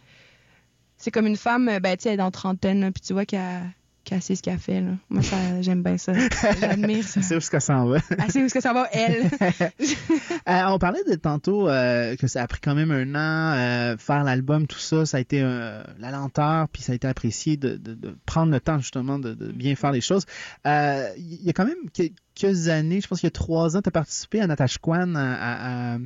c'est 0.97 1.11
comme 1.11 1.27
une 1.27 1.37
femme, 1.37 1.67
ben, 1.83 1.95
tu 1.97 2.01
sais, 2.01 2.09
elle 2.09 2.13
est 2.15 2.17
dans 2.17 2.31
trentaine, 2.31 2.91
puis 2.91 3.01
tu 3.01 3.13
vois 3.13 3.25
qu'elle 3.25 3.61
sait 4.20 4.36
ce 4.36 4.41
qu'elle 4.41 4.57
fait. 4.57 4.82
Là. 4.82 4.91
Moi, 5.09 5.22
ça, 5.24 5.38
j'aime 5.62 5.84
bien 5.84 5.97
ça. 5.97 6.12
J'admire 6.59 7.07
ça. 7.07 7.22
C'est 7.22 7.36
où 7.38 7.39
ce 7.39 7.49
que 7.49 7.59
ça 7.59 7.78
en 7.78 7.86
va. 7.86 7.99
Sait 8.30 8.41
où 8.41 8.45
est-ce 8.45 8.53
que 8.53 8.59
ça 8.62 8.74
va, 8.74 8.88
elle. 8.91 9.30
Euh, 10.49 10.64
on 10.70 10.80
parlait 10.80 11.03
de 11.07 11.14
tantôt 11.16 11.70
euh, 11.70 12.16
que 12.16 12.26
ça 12.28 12.41
a 12.41 12.47
pris 12.47 12.59
quand 12.62 12.74
même 12.74 12.89
un 12.91 13.14
an 13.16 13.55
euh, 13.57 13.97
faire 13.97 14.24
l'album, 14.24 14.66
tout 14.66 14.80
ça, 14.80 15.05
ça 15.05 15.18
a 15.18 15.20
été 15.20 15.39
la 15.41 16.12
lenteur, 16.12 16.68
puis 16.70 16.82
ça 16.82 16.93
a 16.93 16.95
été 16.95 17.07
apprécié 17.07 17.57
de, 17.57 17.76
de- 17.78 17.93
de 17.93 18.18
prendre 18.26 18.51
le 18.51 18.59
temps 18.59 18.80
justement 18.80 19.20
de, 19.20 19.34
de 19.34 19.51
bien 19.51 19.76
faire 19.76 19.91
les 19.91 20.01
choses. 20.01 20.26
Il 20.66 21.39
y 21.43 21.49
a 21.49 21.53
quand 21.53 21.66
même 21.66 21.89
quelques 21.93 22.70
années, 22.70 23.01
je 23.01 23.07
pense 23.07 23.20
qu'il 23.20 23.28
y 23.28 23.30
a 23.30 23.32
trois 23.32 23.78
ans, 23.78 23.82
tu 23.82 23.89
as 23.89 23.91
participé 23.91 24.41
à 24.41 24.47
Natashquan 24.47 25.14
à, 25.16 25.22
à- 25.34 25.93
à 25.93 25.97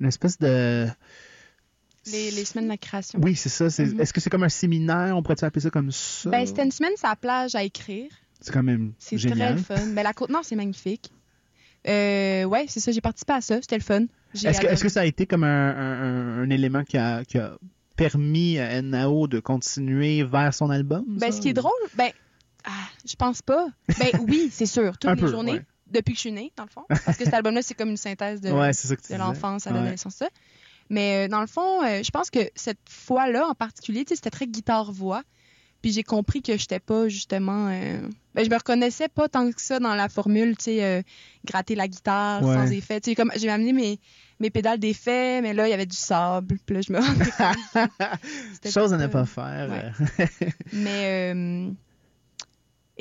une 0.00 0.06
espèce 0.06 0.38
de... 0.38 0.86
les, 2.10 2.30
les 2.30 2.44
semaines 2.44 2.64
de 2.64 2.70
la 2.70 2.76
création. 2.76 3.18
Oui, 3.22 3.34
c'est 3.36 3.48
ça. 3.48 3.64
Mhm. 3.82 4.00
Est-ce 4.00 4.12
que 4.12 4.20
c'est 4.20 4.30
comme 4.30 4.42
un 4.44 4.48
séminaire? 4.48 5.16
On 5.16 5.22
pourrait 5.22 5.42
appeler 5.42 5.62
ça 5.62 5.70
comme 5.70 5.90
ça? 5.90 6.30
Ben, 6.30 6.46
c'était 6.46 6.64
une 6.64 6.70
semaine 6.70 6.96
sur 6.96 7.08
la 7.08 7.16
plage 7.16 7.54
à 7.54 7.62
écrire. 7.62 8.10
C'est 8.40 8.52
quand 8.52 8.62
même 8.62 8.92
C'est 8.98 9.16
très 9.16 9.56
fun. 9.56 9.74
Ben, 9.94 10.02
la 10.02 10.12
Côte-Nord, 10.12 10.44
c'est 10.44 10.56
magnifique. 10.56 11.10
Euh, 11.86 12.44
ouais, 12.44 12.64
c'est 12.68 12.80
ça, 12.80 12.92
j'ai 12.92 13.00
participé 13.00 13.32
à 13.34 13.40
ça. 13.40 13.60
C'était 13.60 13.76
le 13.78 13.82
fun. 13.82 14.04
Est-ce 14.34 14.82
que, 14.82 14.88
ça 14.88 15.02
a 15.02 15.04
été 15.04 15.26
comme 15.26 15.44
un, 15.44 15.48
un- 15.70 16.02
un- 16.02 16.42
un 16.42 16.50
élément 16.50 16.82
qui 16.82 16.96
a, 16.96 17.24
qui 17.24 17.38
a 17.38 17.56
permis 17.96 18.58
à 18.58 18.80
NAO 18.82 19.28
de 19.28 19.38
continuer 19.40 20.22
vers 20.24 20.52
son 20.54 20.70
album? 20.70 21.04
Ben, 21.06 21.30
ça, 21.30 21.36
ce 21.36 21.40
qui 21.42 21.48
est 21.50 21.54
drôle, 21.54 21.72
ben, 21.96 22.10
ah, 22.64 22.70
je 23.06 23.14
pense 23.16 23.42
pas. 23.42 23.66
Ben, 23.98 24.08
oui, 24.28 24.48
c'est 24.50 24.66
sûr. 24.66 24.96
Toutes 24.98 25.10
les 25.10 25.16
peu, 25.16 25.28
journées, 25.28 25.52
ouais. 25.52 25.62
depuis 25.92 26.12
que 26.12 26.16
je 26.16 26.20
suis 26.22 26.32
née, 26.32 26.52
dans 26.56 26.64
le 26.64 26.70
fond. 26.70 26.84
Parce 26.88 27.16
que 27.18 27.24
cet 27.24 27.34
album-là, 27.34 27.60
c'est 27.62 27.74
comme 27.74 27.90
une 27.90 27.96
synthèse 27.98 28.40
de, 28.40 28.50
Ouais, 28.50 28.70
de 28.70 29.16
l'enfance 29.16 29.66
à 29.66 29.70
Ouais. 29.70 29.76
l'adolescence, 29.78 30.14
ça. 30.16 30.28
Mais 30.90 31.24
euh, 31.24 31.28
dans 31.28 31.40
le 31.40 31.46
fond, 31.46 31.82
euh, 31.84 32.02
je 32.02 32.10
pense 32.10 32.30
que 32.30 32.40
cette 32.54 32.78
fois-là, 32.88 33.46
en 33.48 33.54
particulier, 33.54 34.04
c'était 34.08 34.30
très 34.30 34.46
guitare-voix. 34.46 35.22
Puis 35.82 35.92
j'ai 35.92 36.02
compris 36.02 36.40
que 36.40 36.56
j'étais 36.56 36.80
pas 36.80 37.08
justement. 37.08 37.68
euh, 37.70 38.00
Ben, 38.34 38.42
je 38.44 38.48
me 38.50 38.56
reconnaissais 38.56 39.08
pas 39.08 39.28
tant 39.28 39.50
que 39.52 39.60
ça 39.60 39.78
dans 39.80 39.94
la 39.94 40.08
formule, 40.08 40.56
tu 40.56 40.64
sais, 40.64 40.82
euh, 40.82 41.02
gratter 41.44 41.74
la 41.74 41.88
guitare 41.88 42.42
Ouais. 42.42 42.54
sans 42.54 42.70
effet. 42.72 43.00
Tu 43.02 43.10
sais, 43.10 43.14
comme 43.14 43.30
j'ai 43.36 43.50
amené 43.50 43.74
mes, 43.74 44.00
mes 44.40 44.48
pédales 44.48 44.78
d'effet, 44.78 45.42
mais 45.42 45.52
là, 45.52 45.68
il 45.68 45.70
y 45.70 45.74
avait 45.74 45.84
du 45.84 45.96
sable. 45.96 46.58
Puis 46.64 46.76
là, 46.76 46.80
je 46.80 46.90
me 46.92 46.98
rendais 48.64 48.70
Chose 48.72 48.94
à 48.94 48.96
ne 48.96 49.06
pas 49.08 49.26
faire. 49.26 49.70
ouais. 50.18 50.28
Mais 50.72 51.34
euh, 51.34 51.70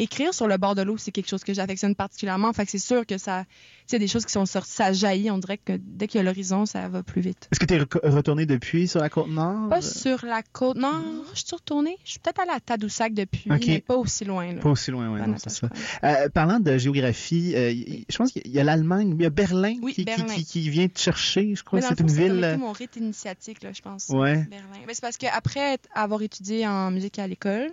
écrire 0.04 0.34
sur 0.34 0.48
le 0.48 0.58
bord 0.58 0.76
de 0.76 0.82
l'eau, 0.82 0.98
c'est 0.98 1.12
quelque 1.12 1.30
chose 1.30 1.44
que 1.44 1.54
j'affectionne 1.54 1.96
particulièrement. 1.96 2.54
Fait 2.54 2.66
que 2.66 2.72
c'est 2.72 2.78
sûr 2.78 3.06
que 3.06 3.18
ça, 3.18 3.46
sais, 3.88 4.00
des 4.00 4.08
choses 4.08 4.26
qui 4.26 4.32
sont 4.32 4.46
sorties, 4.46 4.72
ça 4.72 4.94
jaillit. 4.94 5.32
On 5.32 5.38
dirait 5.38 5.58
que 5.58 5.74
dès 5.80 6.08
qu'il 6.08 6.20
y 6.20 6.22
a 6.22 6.24
l'horizon, 6.24 6.66
ça 6.66 6.88
va 6.90 7.04
plus 7.04 7.22
vite. 7.22 7.48
Est-ce 7.52 7.60
que 7.60 7.66
tu 7.66 7.74
es 7.76 8.10
retourné 8.10 8.46
depuis 8.46 8.88
sur 8.88 9.00
la 9.00 9.10
côte 9.10 9.28
nord? 9.30 9.70
Pas 9.70 9.82
sur 9.82 10.26
la 10.26 10.42
côte. 10.44 10.78
Non, 10.78 11.24
je 11.34 11.40
suis 11.40 11.56
retournée. 11.56 11.98
Je 12.06 12.12
suis 12.12 12.20
peut-être 12.20 12.40
allée 12.42 12.52
à 12.52 12.60
Tadoussac 12.60 13.14
depuis, 13.14 13.44
mais 13.50 13.80
pas 13.82 13.96
aussi 13.96 14.26
loin. 14.26 14.54
Là. 14.54 14.62
Pas 14.62 14.70
aussi 14.70 14.92
loin, 14.92 15.12
oui, 15.14 15.20
c'est 15.38 15.50
ça. 15.50 15.70
Euh, 16.04 16.30
parlant 16.30 16.60
de 16.60 16.78
géographie, 16.78 17.54
euh, 17.56 17.74
je 18.10 18.18
pense 18.18 18.32
qu'il 18.32 18.48
y 18.52 18.60
a 18.60 18.64
l'Allemagne, 18.64 19.16
il 19.18 19.22
y 19.24 19.26
a 19.26 19.30
Berlin, 19.30 19.76
Oui, 19.82 19.92
qui, 19.94 20.02
qui- 20.02 20.06
Berlin. 20.06 20.34
Qui, 20.36 20.46
qui 20.46 20.70
vient 20.70 20.88
te 20.88 21.00
chercher. 21.00 21.56
Je 21.56 21.64
crois 21.64 21.80
Mais 21.80 21.88
que 21.88 21.94
c'est 21.96 22.02
une 22.02 22.10
c'est 22.10 22.30
ville. 22.30 22.58
mon 22.60 22.72
rite 22.72 22.96
initiatique, 22.98 23.64
là, 23.64 23.72
je 23.74 23.82
pense. 23.82 24.10
Ouais. 24.10 24.44
Berlin. 24.50 24.68
Ben, 24.86 24.94
c'est 24.94 25.02
parce 25.02 25.18
qu'après 25.18 25.78
avoir 25.94 26.22
étudié 26.22 26.68
en 26.68 26.92
musique 26.92 27.20
à 27.20 27.28
l'école, 27.28 27.70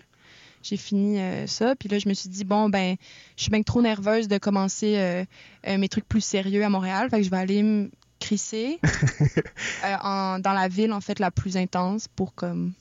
j'ai 0.62 0.76
fini 0.76 1.18
euh, 1.18 1.46
ça. 1.46 1.74
Puis 1.76 1.88
là, 1.88 1.98
je 1.98 2.08
me 2.08 2.14
suis 2.14 2.28
dit, 2.28 2.44
bon, 2.44 2.68
ben, 2.68 2.96
je 3.36 3.42
suis 3.42 3.50
bien 3.50 3.62
trop 3.62 3.80
nerveuse 3.82 4.28
de 4.28 4.38
commencer 4.38 4.96
euh, 4.96 5.24
euh, 5.66 5.78
mes 5.78 5.88
trucs 5.88 6.06
plus 6.08 6.20
sérieux 6.20 6.64
à 6.64 6.68
Montréal. 6.68 7.08
Fait 7.10 7.18
que 7.18 7.22
je 7.24 7.30
vais 7.30 7.36
aller 7.38 7.62
me 7.62 7.90
crisser 8.18 8.78
en- 10.02 10.38
dans 10.38 10.52
la 10.52 10.68
ville, 10.68 10.92
en 10.92 11.00
fait, 11.00 11.18
la 11.18 11.30
plus 11.30 11.56
intense 11.56 12.08
pour 12.08 12.34
comme 12.34 12.72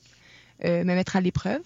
me 0.62 0.82
mettre 0.84 1.16
à 1.16 1.20
l'épreuve. 1.22 1.62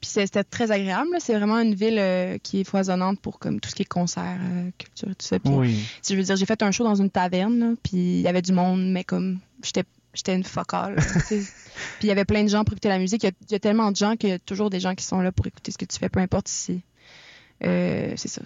Puis 0.00 0.10
c'était 0.10 0.42
très 0.42 0.72
agréable. 0.72 1.10
C'est 1.20 1.36
vraiment 1.36 1.60
une 1.60 1.76
ville 1.76 2.40
qui 2.42 2.60
est 2.60 2.64
foisonnante 2.64 3.20
pour 3.20 3.38
comme 3.38 3.60
tout 3.60 3.70
ce 3.70 3.76
qui 3.76 3.82
est 3.82 3.84
concert, 3.84 4.36
culture, 4.76 5.10
tout 5.10 5.24
ça. 5.24 5.38
Puis 5.38 5.52
Oui. 5.54 5.78
je 6.08 6.16
veux 6.16 6.22
dire, 6.24 6.34
j'ai 6.34 6.44
fait 6.46 6.60
un 6.64 6.72
show 6.72 6.82
dans 6.82 6.96
une 6.96 7.08
taverne, 7.10 7.56
là, 7.60 7.66
puis 7.84 8.16
il 8.16 8.20
y 8.20 8.26
avait 8.26 8.42
du 8.42 8.50
monde, 8.50 8.84
mais 8.90 9.04
comme 9.04 9.38
j'étais 9.62 9.84
j'étais 10.14 10.34
une 10.34 10.44
focale. 10.44 10.96
puis 11.28 11.38
il 12.02 12.06
y 12.06 12.10
avait 12.10 12.24
plein 12.24 12.42
de 12.44 12.48
gens 12.48 12.64
pour 12.64 12.74
écouter 12.74 12.88
la 12.88 12.98
musique. 12.98 13.22
Il 13.22 13.26
y 13.26 13.30
a- 13.30 13.32
il 13.48 13.52
y, 13.52 13.54
a 13.54 13.58
tellement 13.60 13.90
de 13.90 13.96
gens 13.96 14.16
qu'il 14.16 14.30
y 14.30 14.32
a 14.32 14.38
toujours 14.38 14.70
des 14.70 14.80
gens 14.80 14.94
qui 14.94 15.04
sont 15.04 15.20
là 15.20 15.32
pour 15.32 15.46
écouter 15.46 15.72
ce 15.72 15.78
que 15.78 15.84
tu 15.84 15.98
fais, 15.98 16.08
peu 16.08 16.20
importe 16.20 16.48
si. 16.48 16.82
Euh, 17.64 18.14
c'est 18.16 18.26
ça. 18.26 18.42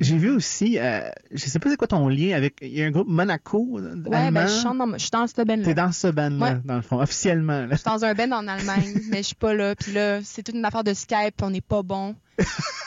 J'ai 0.00 0.16
vu 0.16 0.30
aussi, 0.30 0.78
euh, 0.78 1.10
je 1.30 1.44
sais 1.44 1.58
pas 1.58 1.68
c'est 1.68 1.76
quoi 1.76 1.86
ton 1.88 2.08
lien 2.08 2.34
avec, 2.34 2.56
il 2.62 2.68
y 2.72 2.82
a 2.82 2.86
un 2.86 2.90
groupe 2.90 3.06
Monaco 3.06 3.78
euh, 3.78 3.96
Ouais, 4.06 4.16
allemand. 4.16 4.40
ben, 4.40 4.46
je 4.46 4.62
chante 4.62 4.78
dans, 4.78 4.90
je 4.94 4.98
suis 4.98 5.10
dans 5.10 5.26
cette 5.26 5.46
band 5.46 5.60
T'es 5.62 5.74
dans 5.74 5.92
ce 5.92 6.06
band-là, 6.06 6.54
Ouais. 6.54 6.60
dans 6.64 6.76
le 6.76 6.80
fond, 6.82 7.00
officiellement. 7.00 7.66
là. 7.66 7.68
Je 7.72 7.76
suis 7.76 7.84
dans 7.84 8.02
un 8.02 8.14
band 8.14 8.32
en 8.32 8.48
Allemagne, 8.48 8.94
mais 9.10 9.18
je 9.18 9.22
suis 9.24 9.34
pas 9.34 9.52
là. 9.52 9.74
Puis 9.76 9.92
là, 9.92 10.20
c'est 10.24 10.42
toute 10.42 10.54
une 10.54 10.64
affaire 10.64 10.84
de 10.84 10.94
Skype, 10.94 11.42
on 11.42 11.50
n'est 11.50 11.60
pas 11.60 11.82
bon. 11.82 12.16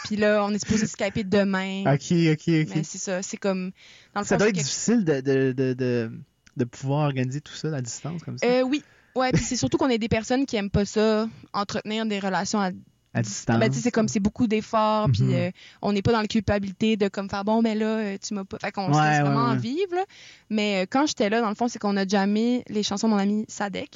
puis 0.06 0.16
là, 0.16 0.44
on 0.44 0.52
est 0.56 0.60
supposé 0.60 0.88
Skyper 0.88 1.24
demain. 1.24 1.84
Ok, 1.86 2.12
ok, 2.12 2.48
ok. 2.48 2.76
Mais 2.76 2.84
c'est 2.84 2.98
ça, 2.98 3.22
c'est 3.22 3.38
comme. 3.38 3.72
Dans 4.16 4.22
le 4.22 4.26
Ça 4.26 4.36
fond, 4.36 4.40
doit 4.40 4.48
être 4.50 4.56
quelque- 4.56 4.66
difficile 4.66 5.06
de, 5.06 5.22
de, 5.22 5.52
de, 5.52 5.74
de, 5.74 6.12
de 6.58 6.66
pouvoir 6.66 7.06
organiser 7.06 7.40
tout 7.42 7.54
ça 7.54 7.70
à 7.76 7.82
distance 7.82 8.22
comme 8.24 8.38
ça? 8.38 8.46
Euh, 8.46 8.62
oui. 8.64 8.84
Ouais, 9.16 9.32
puis 9.32 9.44
c'est 9.44 9.56
surtout 9.56 9.78
qu'on 9.78 9.90
est 9.90 9.98
des 9.98 10.10
personnes 10.10 10.46
qui 10.46 10.58
aiment 10.58 10.70
pas 10.70 10.86
ça, 10.86 11.28
entretenir 11.54 12.06
des 12.06 12.20
relations 12.20 12.60
à 12.60 12.72
à 13.14 13.22
distance. 13.24 13.58
Ben, 13.60 13.68
tu 13.70 13.78
sais, 13.78 13.82
c'est 13.84 13.92
comme 13.92 14.08
c'est 14.10 14.20
beaucoup 14.20 14.46
d'efforts, 14.46 15.08
Mhm. 15.08 15.14
puis 15.16 15.34
euh, 15.34 15.50
on 15.82 15.92
n'est 15.92 16.04
pas 16.04 16.12
dans 16.12 16.22
la 16.22 16.28
culpabilité 16.28 16.98
de 16.98 17.08
comme 17.08 17.30
faire 17.30 17.44
bon, 17.44 17.64
mais 17.64 17.74
là, 17.74 17.86
euh, 17.98 18.18
tu 18.22 18.36
m'as 18.36 18.44
pas. 18.44 18.60
Fait 18.60 18.72
qu'on 18.72 18.94
se 18.94 19.00
Ouais, 19.00 19.10
laisse 19.10 19.18
ouais, 19.20 19.24
vraiment 19.24 19.52
ouais. 19.52 19.58
vivre. 19.58 19.96
là. 19.96 20.04
Mais 20.52 20.84
euh, 20.84 20.86
quand 20.88 21.08
j'étais 21.08 21.30
là, 21.30 21.42
dans 21.42 21.50
le 21.50 21.56
fond, 21.56 21.68
c'est 21.68 21.80
qu'on 21.80 21.98
a 21.98 22.06
jammé 22.06 22.64
les 22.70 22.84
chansons 22.84 23.08
de 23.08 23.14
mon 23.14 23.18
ami 23.20 23.46
Sadek. 23.48 23.90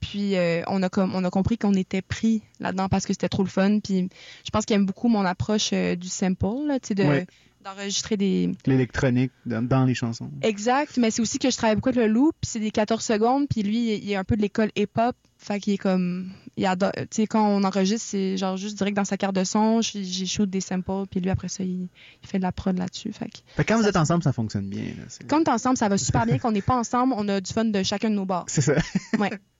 Puis 0.00 0.36
euh, 0.36 0.62
on, 0.66 0.82
a 0.82 0.88
comme, 0.88 1.14
on 1.14 1.22
a 1.24 1.30
compris 1.30 1.56
qu'on 1.58 1.74
était 1.74 2.02
pris 2.02 2.42
là-dedans 2.60 2.88
parce 2.88 3.06
que 3.06 3.12
c'était 3.12 3.28
trop 3.28 3.42
le 3.44 3.48
fun. 3.48 3.78
Puis 3.80 4.08
je 4.44 4.50
pense 4.50 4.64
qu'il 4.64 4.74
aime 4.74 4.86
beaucoup 4.86 5.08
mon 5.08 5.24
approche 5.24 5.70
du 5.72 6.08
sample, 6.08 6.66
là, 6.66 6.80
tu 6.80 6.88
sais, 6.88 6.94
de. 6.94 7.24
D'enregistrer 7.64 8.16
des. 8.16 8.52
L'électronique 8.66 9.32
dans, 9.46 9.66
dans 9.66 9.84
les 9.84 9.94
chansons. 9.94 10.30
Exact, 10.42 10.96
mais 10.98 11.10
c'est 11.10 11.22
aussi 11.22 11.38
que 11.38 11.50
je 11.50 11.56
travaille 11.56 11.76
beaucoup 11.76 11.88
avec 11.88 12.00
le 12.00 12.12
loop, 12.12 12.34
c'est 12.42 12.60
des 12.60 12.70
14 12.70 13.02
secondes, 13.02 13.46
puis 13.48 13.62
lui, 13.62 13.96
il 13.96 14.10
est 14.10 14.16
un 14.16 14.24
peu 14.24 14.36
de 14.36 14.42
l'école 14.42 14.70
hip-hop, 14.76 15.16
fait 15.38 15.60
qu'il 15.60 15.72
est 15.74 15.78
comme, 15.78 16.30
tu 16.56 16.64
sais, 17.10 17.26
quand 17.26 17.46
on 17.46 17.64
enregistre, 17.64 18.06
c'est 18.10 18.36
genre 18.36 18.56
juste 18.56 18.76
direct 18.76 18.96
dans 18.96 19.04
sa 19.04 19.16
carte 19.16 19.34
de 19.34 19.44
son, 19.44 19.80
j'ai 19.80 20.26
shoot 20.26 20.48
des 20.48 20.60
samples, 20.60 21.06
puis 21.10 21.20
lui, 21.20 21.30
après 21.30 21.48
ça, 21.48 21.64
il, 21.64 21.88
il 22.22 22.28
fait 22.28 22.38
de 22.38 22.42
la 22.42 22.52
prod 22.52 22.76
là-dessus, 22.76 23.12
fait 23.12 23.26
que... 23.26 23.38
Fait 23.56 23.64
quand 23.64 23.78
vous 23.78 23.86
êtes 23.86 23.96
ensemble, 23.96 24.22
ça 24.22 24.32
fonctionne 24.32 24.68
bien. 24.68 24.82
là. 24.82 25.26
Quand 25.28 25.38
on 25.40 25.44
est 25.44 25.48
ensemble, 25.48 25.76
ça 25.76 25.88
va 25.88 25.96
super 25.98 26.26
bien, 26.26 26.38
qu'on 26.38 26.52
n'est 26.52 26.62
pas 26.62 26.76
ensemble, 26.76 27.14
on 27.16 27.28
a 27.28 27.40
du 27.40 27.52
fun 27.52 27.64
de 27.64 27.82
chacun 27.82 28.10
de 28.10 28.14
nos 28.14 28.26
bars. 28.26 28.44
C'est 28.48 28.62
ça. 28.62 28.74
Ouais. 29.18 29.30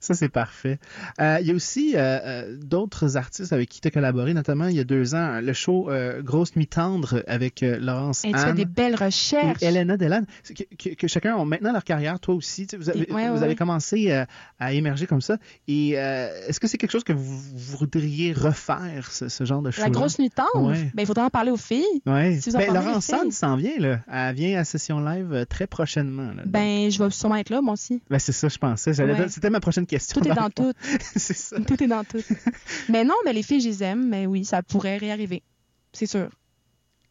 Ça, 0.00 0.14
c'est 0.14 0.28
parfait. 0.28 0.78
Euh, 1.20 1.38
Il 1.40 1.46
y 1.46 1.50
a 1.50 1.54
aussi 1.54 1.92
euh, 1.96 2.00
euh, 2.00 2.56
d'autres 2.62 3.16
artistes 3.16 3.52
avec 3.52 3.68
qui 3.68 3.80
tu 3.80 3.88
as 3.88 3.90
collaboré, 3.90 4.34
notamment 4.34 4.66
il 4.68 4.76
y 4.76 4.80
a 4.80 4.84
deux 4.84 5.14
ans, 5.14 5.40
le 5.40 5.52
show 5.52 5.90
euh, 5.90 6.22
Grosse 6.22 6.56
Nuit 6.56 6.66
Tendre 6.66 7.22
avec 7.26 7.60
Laurence 7.62 8.24
Et 8.24 8.32
tu 8.32 8.38
fais 8.38 8.44
Anne 8.46 8.54
des 8.56 8.64
belles 8.64 8.92
et 9.00 9.04
recherches. 9.04 9.62
Elena 9.62 9.96
Delan. 9.96 10.22
Que, 10.56 10.62
que- 10.90 10.94
que 10.94 11.06
chacun 11.08 11.36
ont 11.36 11.44
maintenant 11.44 11.72
leur 11.72 11.84
carrière, 11.84 12.18
toi 12.20 12.34
aussi. 12.34 12.66
tu 12.66 12.76
Vous 12.76 12.88
avez, 12.90 13.10
Ouais, 13.12 13.28
vous 13.28 13.36
ouais, 13.38 13.44
avez 13.44 13.56
commencé 13.56 14.10
à 14.58 14.72
émerger 14.72 15.06
comme 15.06 15.20
ça. 15.20 15.36
Et 15.68 15.90
est-ce 15.90 16.60
que 16.60 16.66
c'est 16.68 16.78
quelque 16.78 16.90
chose 16.92 17.04
que 17.04 17.12
vous, 17.12 17.38
vous 17.38 17.76
voudriez 17.78 18.32
refaire, 18.32 19.10
ce, 19.10 19.28
ce 19.28 19.44
genre 19.44 19.62
de 19.62 19.70
show 19.70 19.82
La 19.82 19.90
grosse 19.90 20.18
nuit 20.18 20.30
tendre, 20.30 20.70
Ouais. 20.70 20.90
ben, 20.94 21.02
il 21.02 21.06
faudra 21.06 21.24
en 21.26 21.30
parler 21.30 21.50
aux 21.50 21.56
filles. 21.56 21.84
Si 22.40 22.50
vous 22.50 22.56
en 22.56 22.58
Ben, 22.58 22.72
Laurence. 22.74 23.12
Anne 23.12 23.30
s'en 23.30 23.56
vient, 23.56 23.78
là. 23.78 23.98
Elle 24.10 24.34
vient 24.34 24.58
à 24.60 24.64
Session 24.64 25.00
Live 25.00 25.46
très 25.48 25.66
prochainement. 25.66 26.32
Là. 26.32 26.42
Ben, 26.46 26.90
je 26.90 27.02
vais 27.02 27.10
sûrement 27.10 27.36
être 27.36 27.50
là, 27.50 27.60
moi 27.60 27.74
aussi. 27.74 28.02
Ben, 28.10 28.18
c'est 28.18 28.32
ça, 28.32 28.48
je 28.48 28.58
pensais. 28.58 28.92
J'allais 28.94 29.14
C'était 29.42 29.50
ma 29.50 29.58
prochaine 29.60 29.86
question. 29.86 30.20
Tout 30.20 30.28
est 30.28 30.34
dans 30.34 30.42
fond. 30.44 30.50
tout. 30.72 30.72
c'est 31.16 31.36
ça. 31.36 31.58
Tout 31.60 31.82
est 31.82 31.88
dans 31.88 32.04
tout. 32.04 32.22
mais 32.88 33.02
non, 33.02 33.14
mais 33.24 33.32
les 33.32 33.42
filles, 33.42 33.60
je 33.60 33.68
les 33.70 33.82
aime, 33.82 34.08
mais 34.08 34.24
oui, 34.24 34.44
ça 34.44 34.62
pourrait 34.62 34.98
réarriver. 34.98 35.42
C'est 35.92 36.06
sûr. 36.06 36.28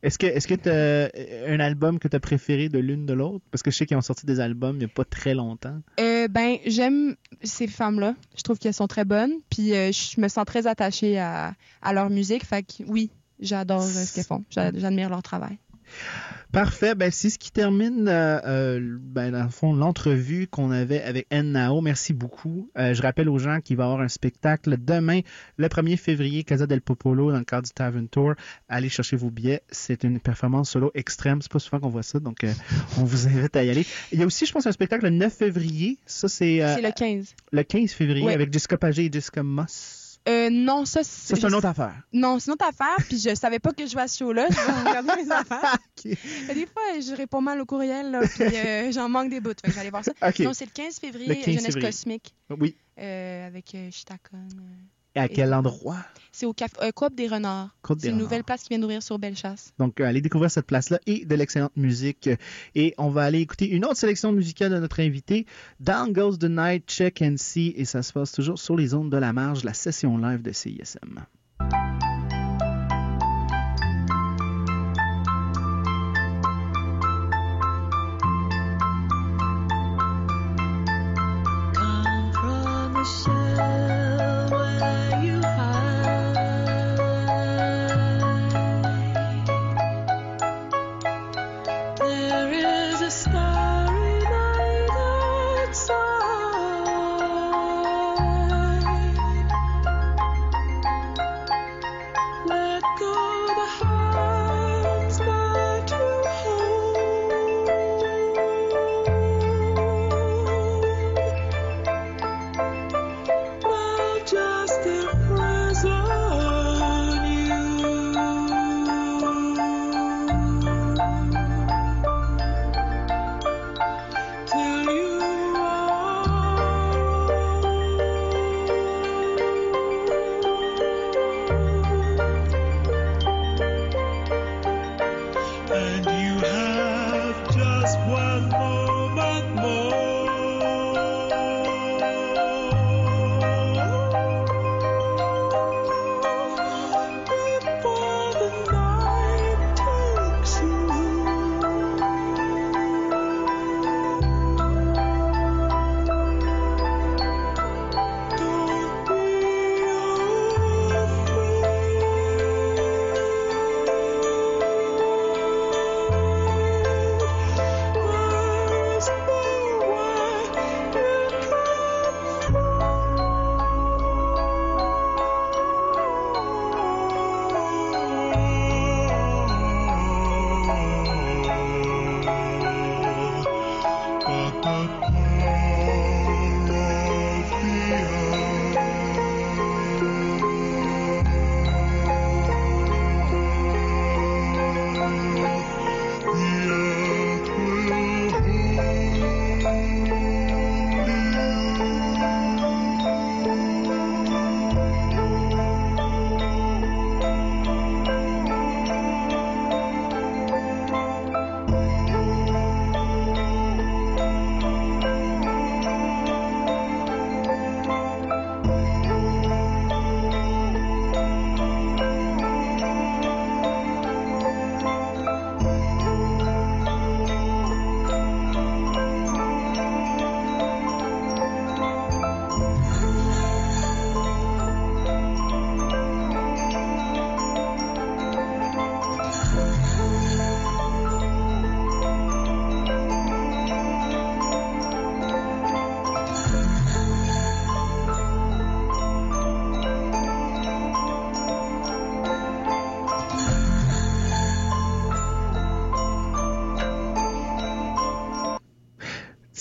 Est-ce 0.02 0.18
que 0.18 0.26
est-ce 0.28 0.48
que 0.48 0.56
tu 0.56 0.70
as 0.70 1.52
un 1.54 1.60
album 1.60 2.00
que 2.00 2.08
tu 2.08 2.16
as 2.16 2.22
préféré 2.22 2.70
de 2.70 2.80
l'une 2.80 3.06
de 3.06 3.12
l'autre? 3.14 3.44
Parce 3.52 3.62
que 3.62 3.70
je 3.70 3.76
sais 3.76 3.86
qu'ils 3.86 3.98
ont 3.98 4.02
sorti 4.02 4.26
des 4.26 4.40
albums 4.40 4.78
il 4.78 4.80
n'y 4.80 4.86
a 4.86 4.88
pas 4.88 5.04
très 5.04 5.34
longtemps. 5.36 5.80
Euh, 6.00 6.28
ben, 6.30 6.56
j'aime 6.66 7.16
ces 7.44 7.68
femmes-là. 7.68 8.16
Je 8.38 8.42
trouve 8.44 8.58
qu'elles 8.60 8.74
sont 8.74 8.88
très 8.88 9.04
bonnes. 9.06 9.34
Puis 9.50 9.74
euh, 9.76 9.92
je 9.92 10.20
me 10.22 10.30
sens 10.30 10.46
très 10.46 10.66
attachée 10.68 11.20
à, 11.20 11.54
à 11.82 11.92
leur 11.94 12.10
musique. 12.10 12.46
Fait 12.46 12.64
que 12.64 12.84
oui, 12.88 13.12
j'adore 13.42 13.82
euh, 13.84 13.88
ce 14.06 14.16
qu'elles 14.16 14.24
font. 14.24 14.44
J'a- 14.50 14.72
J'admire 14.74 15.10
leur 15.10 15.22
travail. 15.22 15.58
Parfait. 16.52 16.96
Ben, 16.96 17.12
c'est 17.12 17.30
ce 17.30 17.40
qui 17.40 17.52
termine, 17.52 18.10
euh, 18.10 18.40
euh, 18.46 18.98
ben, 19.00 19.32
dans 19.32 19.44
le 19.44 19.50
fond, 19.50 19.74
l'entrevue 19.74 20.48
qu'on 20.48 20.72
avait 20.72 21.02
avec 21.02 21.28
Nao. 21.32 21.80
Merci 21.80 22.14
beaucoup. 22.14 22.70
Euh, 22.78 22.94
je 22.94 23.02
rappelle 23.02 23.30
aux 23.30 23.40
gens 23.40 23.62
qu'il 23.62 23.78
va 23.78 23.84
y 23.84 23.88
avoir 23.88 24.02
un 24.02 24.10
spectacle 24.10 24.76
demain, 24.78 25.22
le 25.56 25.68
1er 25.70 25.96
février, 25.96 26.44
Casa 26.44 26.68
del 26.68 26.82
Popolo, 26.82 27.32
dans 27.32 27.38
le 27.38 27.46
cadre 27.46 27.64
du 27.64 27.72
Tavern 27.72 28.08
Tour. 28.10 28.34
Allez 28.68 28.90
chercher 28.90 29.16
vos 29.16 29.30
billets. 29.30 29.62
C'est 29.70 30.04
une 30.04 30.20
performance 30.20 30.72
solo 30.72 30.92
extrême. 30.94 31.42
C'est 31.42 31.52
pas 31.52 31.60
souvent 31.60 31.80
qu'on 31.80 31.90
voit 31.90 32.04
ça, 32.04 32.20
donc 32.20 32.46
on 32.98 33.06
vous 33.06 33.28
invite 33.28 33.56
à 33.56 33.64
y 33.64 33.70
aller. 33.70 33.86
Il 34.12 34.20
y 34.20 34.24
a 34.24 34.26
aussi, 34.26 34.46
je 34.46 34.52
pense, 34.52 34.68
un 34.68 34.72
spectacle 34.74 35.06
le 35.06 35.12
9 35.12 35.34
février. 35.34 36.00
Ça, 36.06 36.28
c'est 36.28 36.60
C'est 36.76 36.82
le 36.82 36.92
15. 36.92 37.34
le 37.54 37.64
15 37.64 37.92
février 37.92 38.30
avec 38.30 38.52
Jessica 38.52 38.78
Pagé 38.78 39.06
et 39.06 39.10
Jessica 39.12 39.42
Moss. 39.42 40.01
Euh, 40.30 40.50
non, 40.52 40.86
ça, 40.86 41.04
Ça, 41.04 41.36
c'est 41.36 41.44
une 41.48 41.56
autre 41.56 41.66
affaire. 41.68 41.96
Non, 42.14 42.38
c'est 42.40 42.48
une 42.50 42.54
autre 42.54 42.68
affaire. 42.68 42.96
Puis 43.08 43.18
je 43.20 43.34
savais 43.34 43.58
pas 43.60 43.72
que 43.74 43.86
je 43.88 43.96
vais 43.96 44.02
à 44.02 44.08
ce 44.08 44.20
show-là. 44.20 44.48
Je 44.50 44.56
vais 44.56 44.90
regarder 44.90 45.24
mes 45.24 45.32
affaires. 45.32 45.78
Des 46.04 46.68
fois, 46.68 47.00
je 47.00 47.16
réponds 47.16 47.42
mal 47.42 47.60
au 47.60 47.66
courriel. 47.66 48.12
Là, 48.12 48.22
puis 48.28 48.44
euh, 48.44 48.92
j'en 48.94 49.10
manque 49.10 49.30
des 49.32 49.40
bouts. 49.40 49.50
Fait 49.64 49.70
que 49.72 49.74
j'allais 49.76 49.90
voir 49.90 50.06
ça. 50.06 50.12
Ok. 50.22 50.40
Non, 50.40 50.54
c'est 50.54 50.66
le 50.66 50.72
15 50.72 51.00
février, 51.00 51.28
Le 51.28 51.36
15 51.36 51.46
Jeunesse 51.46 51.66
février. 51.66 51.88
Cosmique, 51.88 52.36
Oui. 52.52 52.76
euh, 53.00 53.48
avec 53.48 53.74
euh, 53.74 53.90
Chitakon. 53.92 54.38
Et 55.16 55.20
à 55.20 55.28
quel 55.28 55.54
endroit? 55.54 55.98
C'est 56.34 56.46
au 56.46 56.54
café, 56.54 56.76
euh, 56.82 56.92
Coop 56.92 57.14
des 57.14 57.28
Renards. 57.28 57.76
C'est 57.86 57.94
une 57.94 58.00
Renards. 58.14 58.20
nouvelle 58.20 58.44
place 58.46 58.64
qui 58.64 58.70
vient 58.70 58.80
d'ouvrir 58.80 59.04
sur 59.04 59.20
Bellechasse. 59.20 59.74
Donc, 59.80 60.00
euh, 60.00 60.06
allez 60.06 60.22
découvrir 60.22 60.50
cette 60.50 60.66
place-là 60.66 61.00
et 61.06 61.26
de 61.26 61.36
l'excellente 61.36 61.76
musique. 61.76 62.30
Et 62.74 62.94
on 62.98 63.10
va 63.10 63.24
aller 63.24 63.40
écouter 63.42 63.70
une 63.70 63.84
autre 63.84 63.98
sélection 63.98 64.32
musicale 64.32 64.72
de 64.72 64.80
notre 64.80 65.02
invité, 65.02 65.46
Down 65.82 66.14
Goes 66.14 66.38
the 66.38 66.46
Night, 66.46 66.88
Check 66.88 67.22
and 67.22 67.36
See. 67.38 67.74
Et 67.76 67.84
ça 67.84 68.02
se 68.02 68.14
passe 68.14 68.32
toujours 68.32 68.58
sur 68.60 68.78
les 68.78 68.94
ondes 68.94 69.12
de 69.12 69.18
la 69.18 69.34
marge, 69.34 69.66
la 69.66 69.74
session 69.74 70.18
live 70.18 70.42
de 70.42 70.54
CISM. 70.54 71.20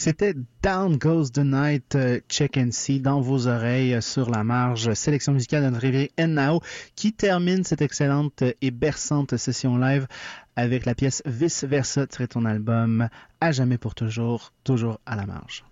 C'était 0.03 0.33
Down 0.63 0.97
Goes 0.97 1.27
the 1.31 1.41
Night, 1.41 1.95
euh, 1.95 2.21
Check 2.27 2.57
and 2.57 2.71
See, 2.71 3.01
dans 3.01 3.21
vos 3.21 3.49
oreilles, 3.49 3.93
euh, 3.93 4.01
sur 4.01 4.31
la 4.31 4.43
marge, 4.45 4.89
euh, 4.89 4.95
sélection 4.95 5.35
musicale 5.35 5.63
de 5.63 5.69
notre 5.69 5.83
rivière 5.83 6.09
Nao, 6.27 6.63
qui 6.97 7.13
termine 7.13 7.65
cette 7.65 7.83
excellente 7.83 8.43
et 8.63 8.71
berçante 8.71 9.37
session 9.37 9.77
live 9.77 10.07
avec 10.57 10.87
la 10.87 10.95
pièce 10.95 11.23
Vice 11.27 11.65
Versa, 11.65 12.07
tirée 12.07 12.29
ton 12.29 12.47
album 12.47 13.11
À 13.43 13.53
jamais 13.53 13.77
pour 13.77 13.95
toujours, 13.95 14.55
toujours 14.65 15.01
à 15.05 15.17
la 15.17 15.27
marge. 15.27 15.67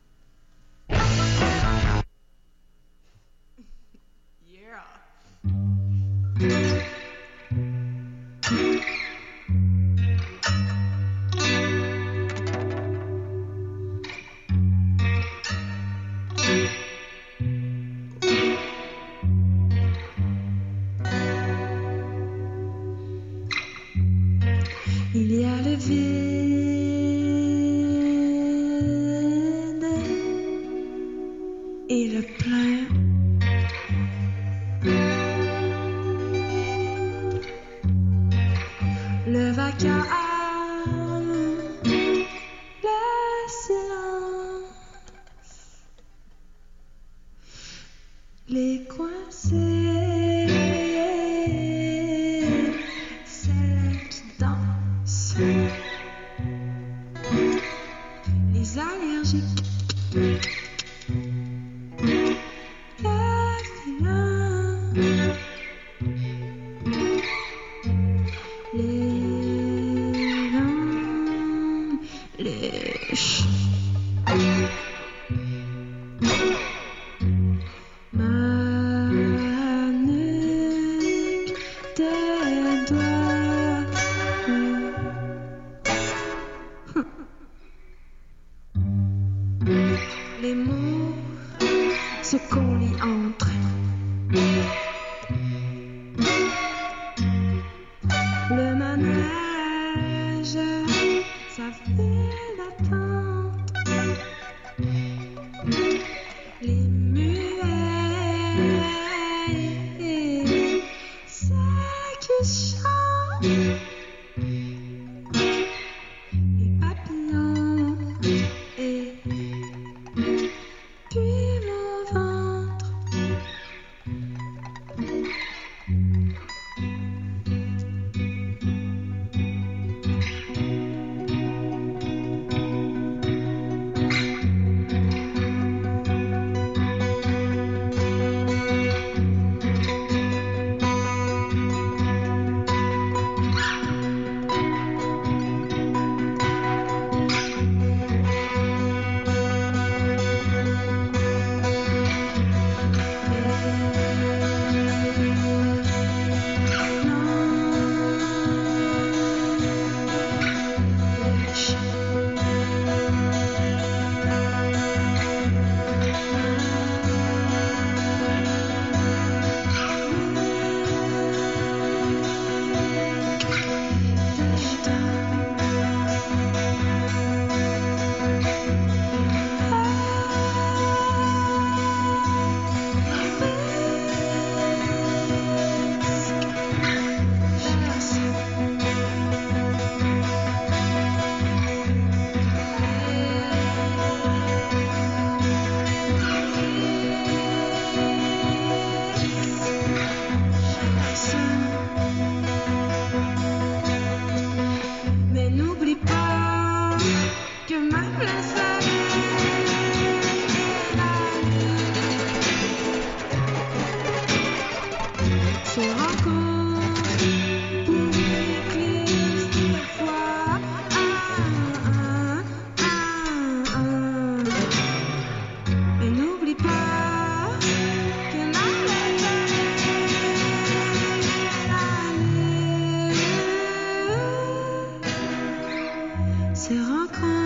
se 236.69 236.75
rencontrent. 236.75 237.38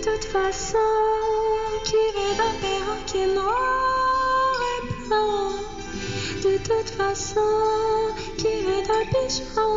De 0.00 0.06
toute 0.06 0.24
façon, 0.24 0.78
qui 1.84 1.92
veut 2.14 2.34
d'un 2.34 2.54
perroquet 2.58 3.34
noir 3.34 3.52
et 4.72 5.06
blanc. 5.06 5.50
De 6.42 6.56
toute 6.56 6.88
façon, 6.88 7.40
qui 8.38 8.62
veut 8.62 8.80
d'un 8.80 9.04
pigeon, 9.10 9.76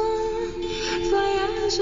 voyage 1.10 1.82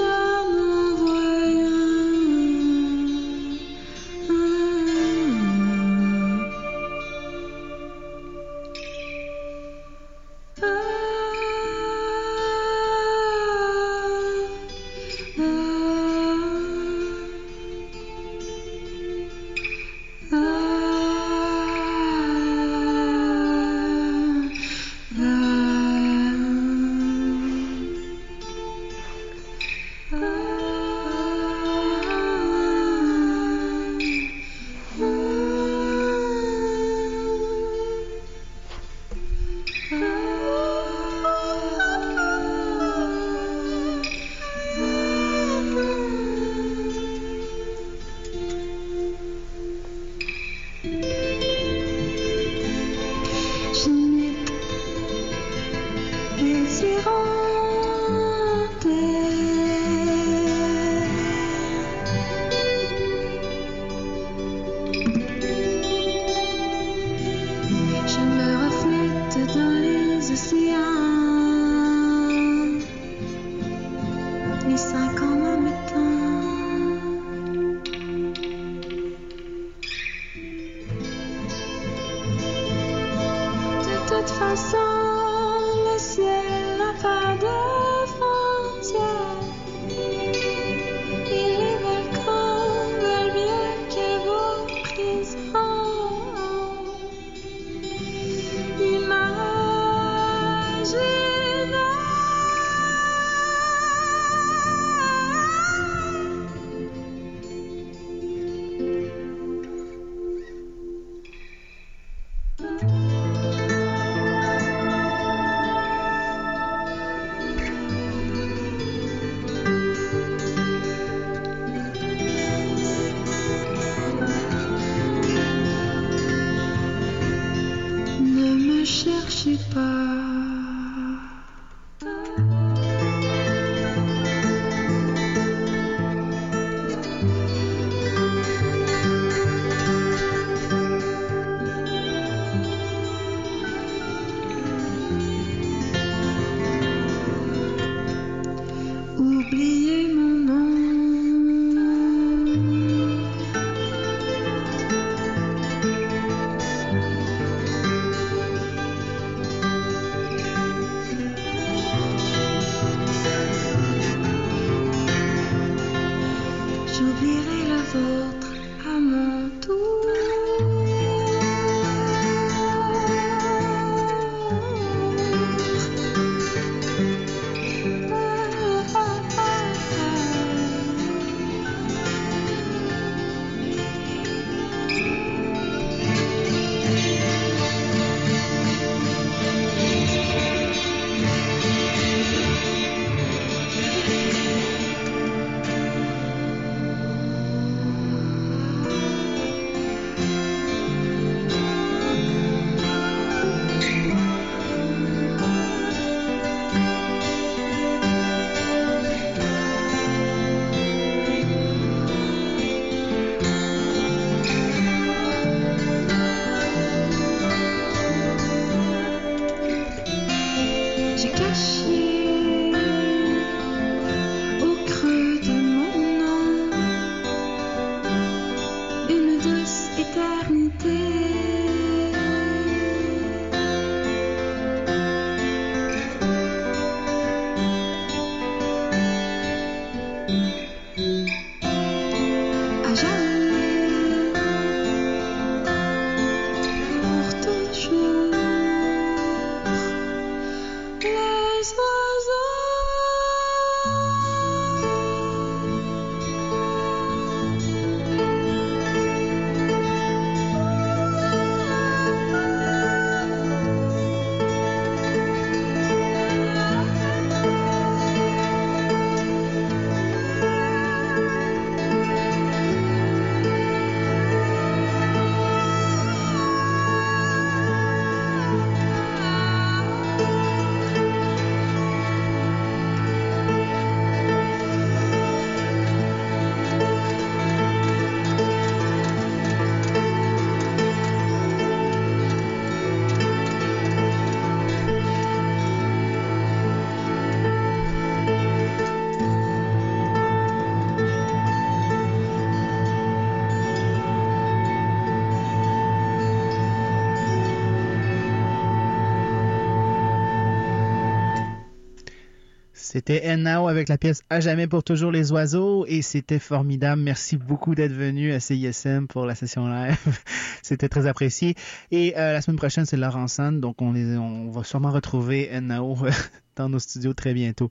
C'était 313.04 313.36
Now 313.36 313.66
avec 313.66 313.88
la 313.88 313.98
pièce 313.98 314.22
À 314.30 314.38
jamais 314.38 314.68
pour 314.68 314.84
toujours 314.84 315.10
les 315.10 315.32
oiseaux 315.32 315.84
et 315.88 316.02
c'était 316.02 316.38
formidable. 316.38 317.02
Merci 317.02 317.36
beaucoup 317.36 317.74
d'être 317.74 317.92
venu 317.92 318.32
à 318.32 318.38
CISM 318.38 319.08
pour 319.08 319.26
la 319.26 319.34
session 319.34 319.66
live. 319.66 319.98
c'était 320.62 320.88
très 320.88 321.08
apprécié. 321.08 321.56
Et 321.90 322.16
euh, 322.16 322.32
la 322.32 322.40
semaine 322.40 322.58
prochaine, 322.58 322.86
c'est 322.86 322.96
Laurent 322.96 323.26
donc 323.54 323.82
on, 323.82 324.50
va 324.52 324.62
sûrement 324.62 324.92
retrouver 324.92 325.50
Now 325.60 325.96
dans 326.56 326.68
nos 326.68 326.78
studios 326.78 327.12
très 327.12 327.34
bientôt. 327.34 327.70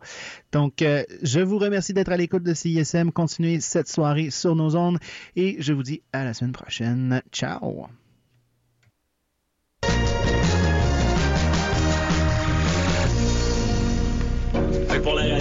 Donc, 0.52 0.82
euh, 0.82 1.04
je 1.24 1.40
vous 1.40 1.60
remercie 1.60 1.94
d'être 1.94 2.12
à 2.12 2.18
l'écoute 2.18 2.44
de 2.44 2.54
CISM. 2.54 3.12
Continuez 3.12 3.62
cette 3.62 3.88
soirée 3.88 4.32
sur 4.32 4.58
nos 4.58 4.76
ondes 4.76 5.00
et 5.38 5.56
je 5.60 5.72
vous 5.72 5.84
dis 5.84 6.02
à 6.12 6.26
la 6.26 6.34
semaine 6.34 6.52
prochaine. 6.52 7.22
Ciao! 7.32 7.88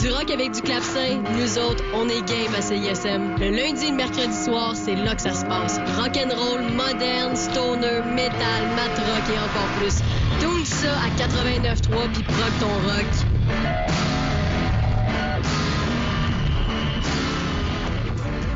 Du 0.00 0.10
rock 0.10 0.30
avec 0.30 0.52
du 0.52 0.62
clavecin, 0.62 1.22
nous 1.38 1.58
autres, 1.58 1.84
on 1.94 2.08
est 2.08 2.22
game 2.22 2.54
à 2.56 2.62
CISM. 2.62 3.36
Le 3.38 3.50
lundi 3.50 3.84
et 3.84 3.90
le 3.90 3.96
mercredi 3.96 4.34
soir, 4.34 4.74
c'est 4.74 4.94
là 4.94 5.14
que 5.14 5.20
ça 5.20 5.34
se 5.34 5.44
passe. 5.44 5.78
Rock'n'roll, 5.98 6.62
moderne, 6.72 7.36
stoner, 7.36 8.00
metal, 8.14 8.66
mat 8.76 8.96
rock 8.96 9.24
et 9.28 9.38
encore 9.38 9.68
plus. 9.78 9.98
Tout 10.40 10.64
ça 10.64 10.88
à 11.00 11.10
89.3 11.18 12.12
puis 12.14 12.22
proc 12.22 12.52
ton 12.60 12.72
rock. 12.88 13.06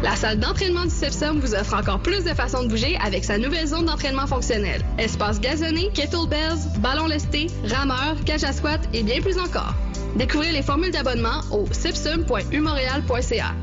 La 0.03 0.17
salle 0.17 0.39
d'entraînement 0.39 0.85
du 0.85 0.91
CEPSOM 0.91 1.41
vous 1.41 1.55
offre 1.55 1.75
encore 1.75 2.01
plus 2.01 2.25
de 2.25 2.31
façons 2.31 2.63
de 2.63 2.69
bouger 2.69 2.97
avec 3.05 3.23
sa 3.23 3.37
nouvelle 3.37 3.67
zone 3.67 3.85
d'entraînement 3.85 4.27
fonctionnel. 4.27 4.83
Espace 4.97 5.41
gazonné, 5.41 5.91
kettlebells, 5.93 6.79
ballon 6.79 7.07
lesté, 7.07 7.49
rameur, 7.67 8.17
cage 8.25 8.45
à 8.45 8.53
squat 8.53 8.81
et 8.95 9.03
bien 9.03 9.21
plus 9.21 9.39
encore. 9.39 9.75
Découvrez 10.17 10.53
les 10.53 10.63
formules 10.63 10.93
d'abonnement 10.93 11.41
au 11.51 11.67
cipsum.umontréal.ca. 11.73 13.55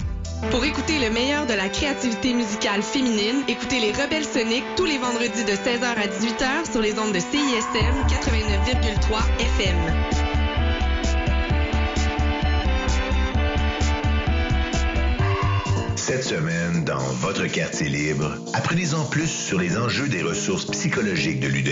Pour 0.49 0.65
écouter 0.65 0.99
le 0.99 1.09
meilleur 1.11 1.45
de 1.45 1.53
la 1.53 1.69
créativité 1.69 2.33
musicale 2.33 2.81
féminine, 2.81 3.43
écoutez 3.47 3.79
les 3.79 3.91
Rebelles 3.91 4.25
Soniques 4.25 4.65
tous 4.75 4.85
les 4.85 4.97
vendredis 4.97 5.45
de 5.45 5.51
16h 5.51 5.85
à 5.85 6.07
18h 6.07 6.71
sur 6.71 6.81
les 6.81 6.97
ondes 6.99 7.13
de 7.13 7.19
CISM 7.19 7.95
89,3 8.07 9.21
FM. 9.39 9.77
Cette 15.95 16.23
semaine, 16.25 16.83
dans 16.83 16.97
votre 16.97 17.45
quartier 17.45 17.87
libre, 17.87 18.35
apprenez-en 18.53 19.05
plus 19.05 19.29
sur 19.29 19.57
les 19.57 19.77
enjeux 19.77 20.09
des 20.09 20.23
ressources 20.23 20.65
psychologiques 20.65 21.39
de 21.39 21.47
l'UDM. 21.47 21.71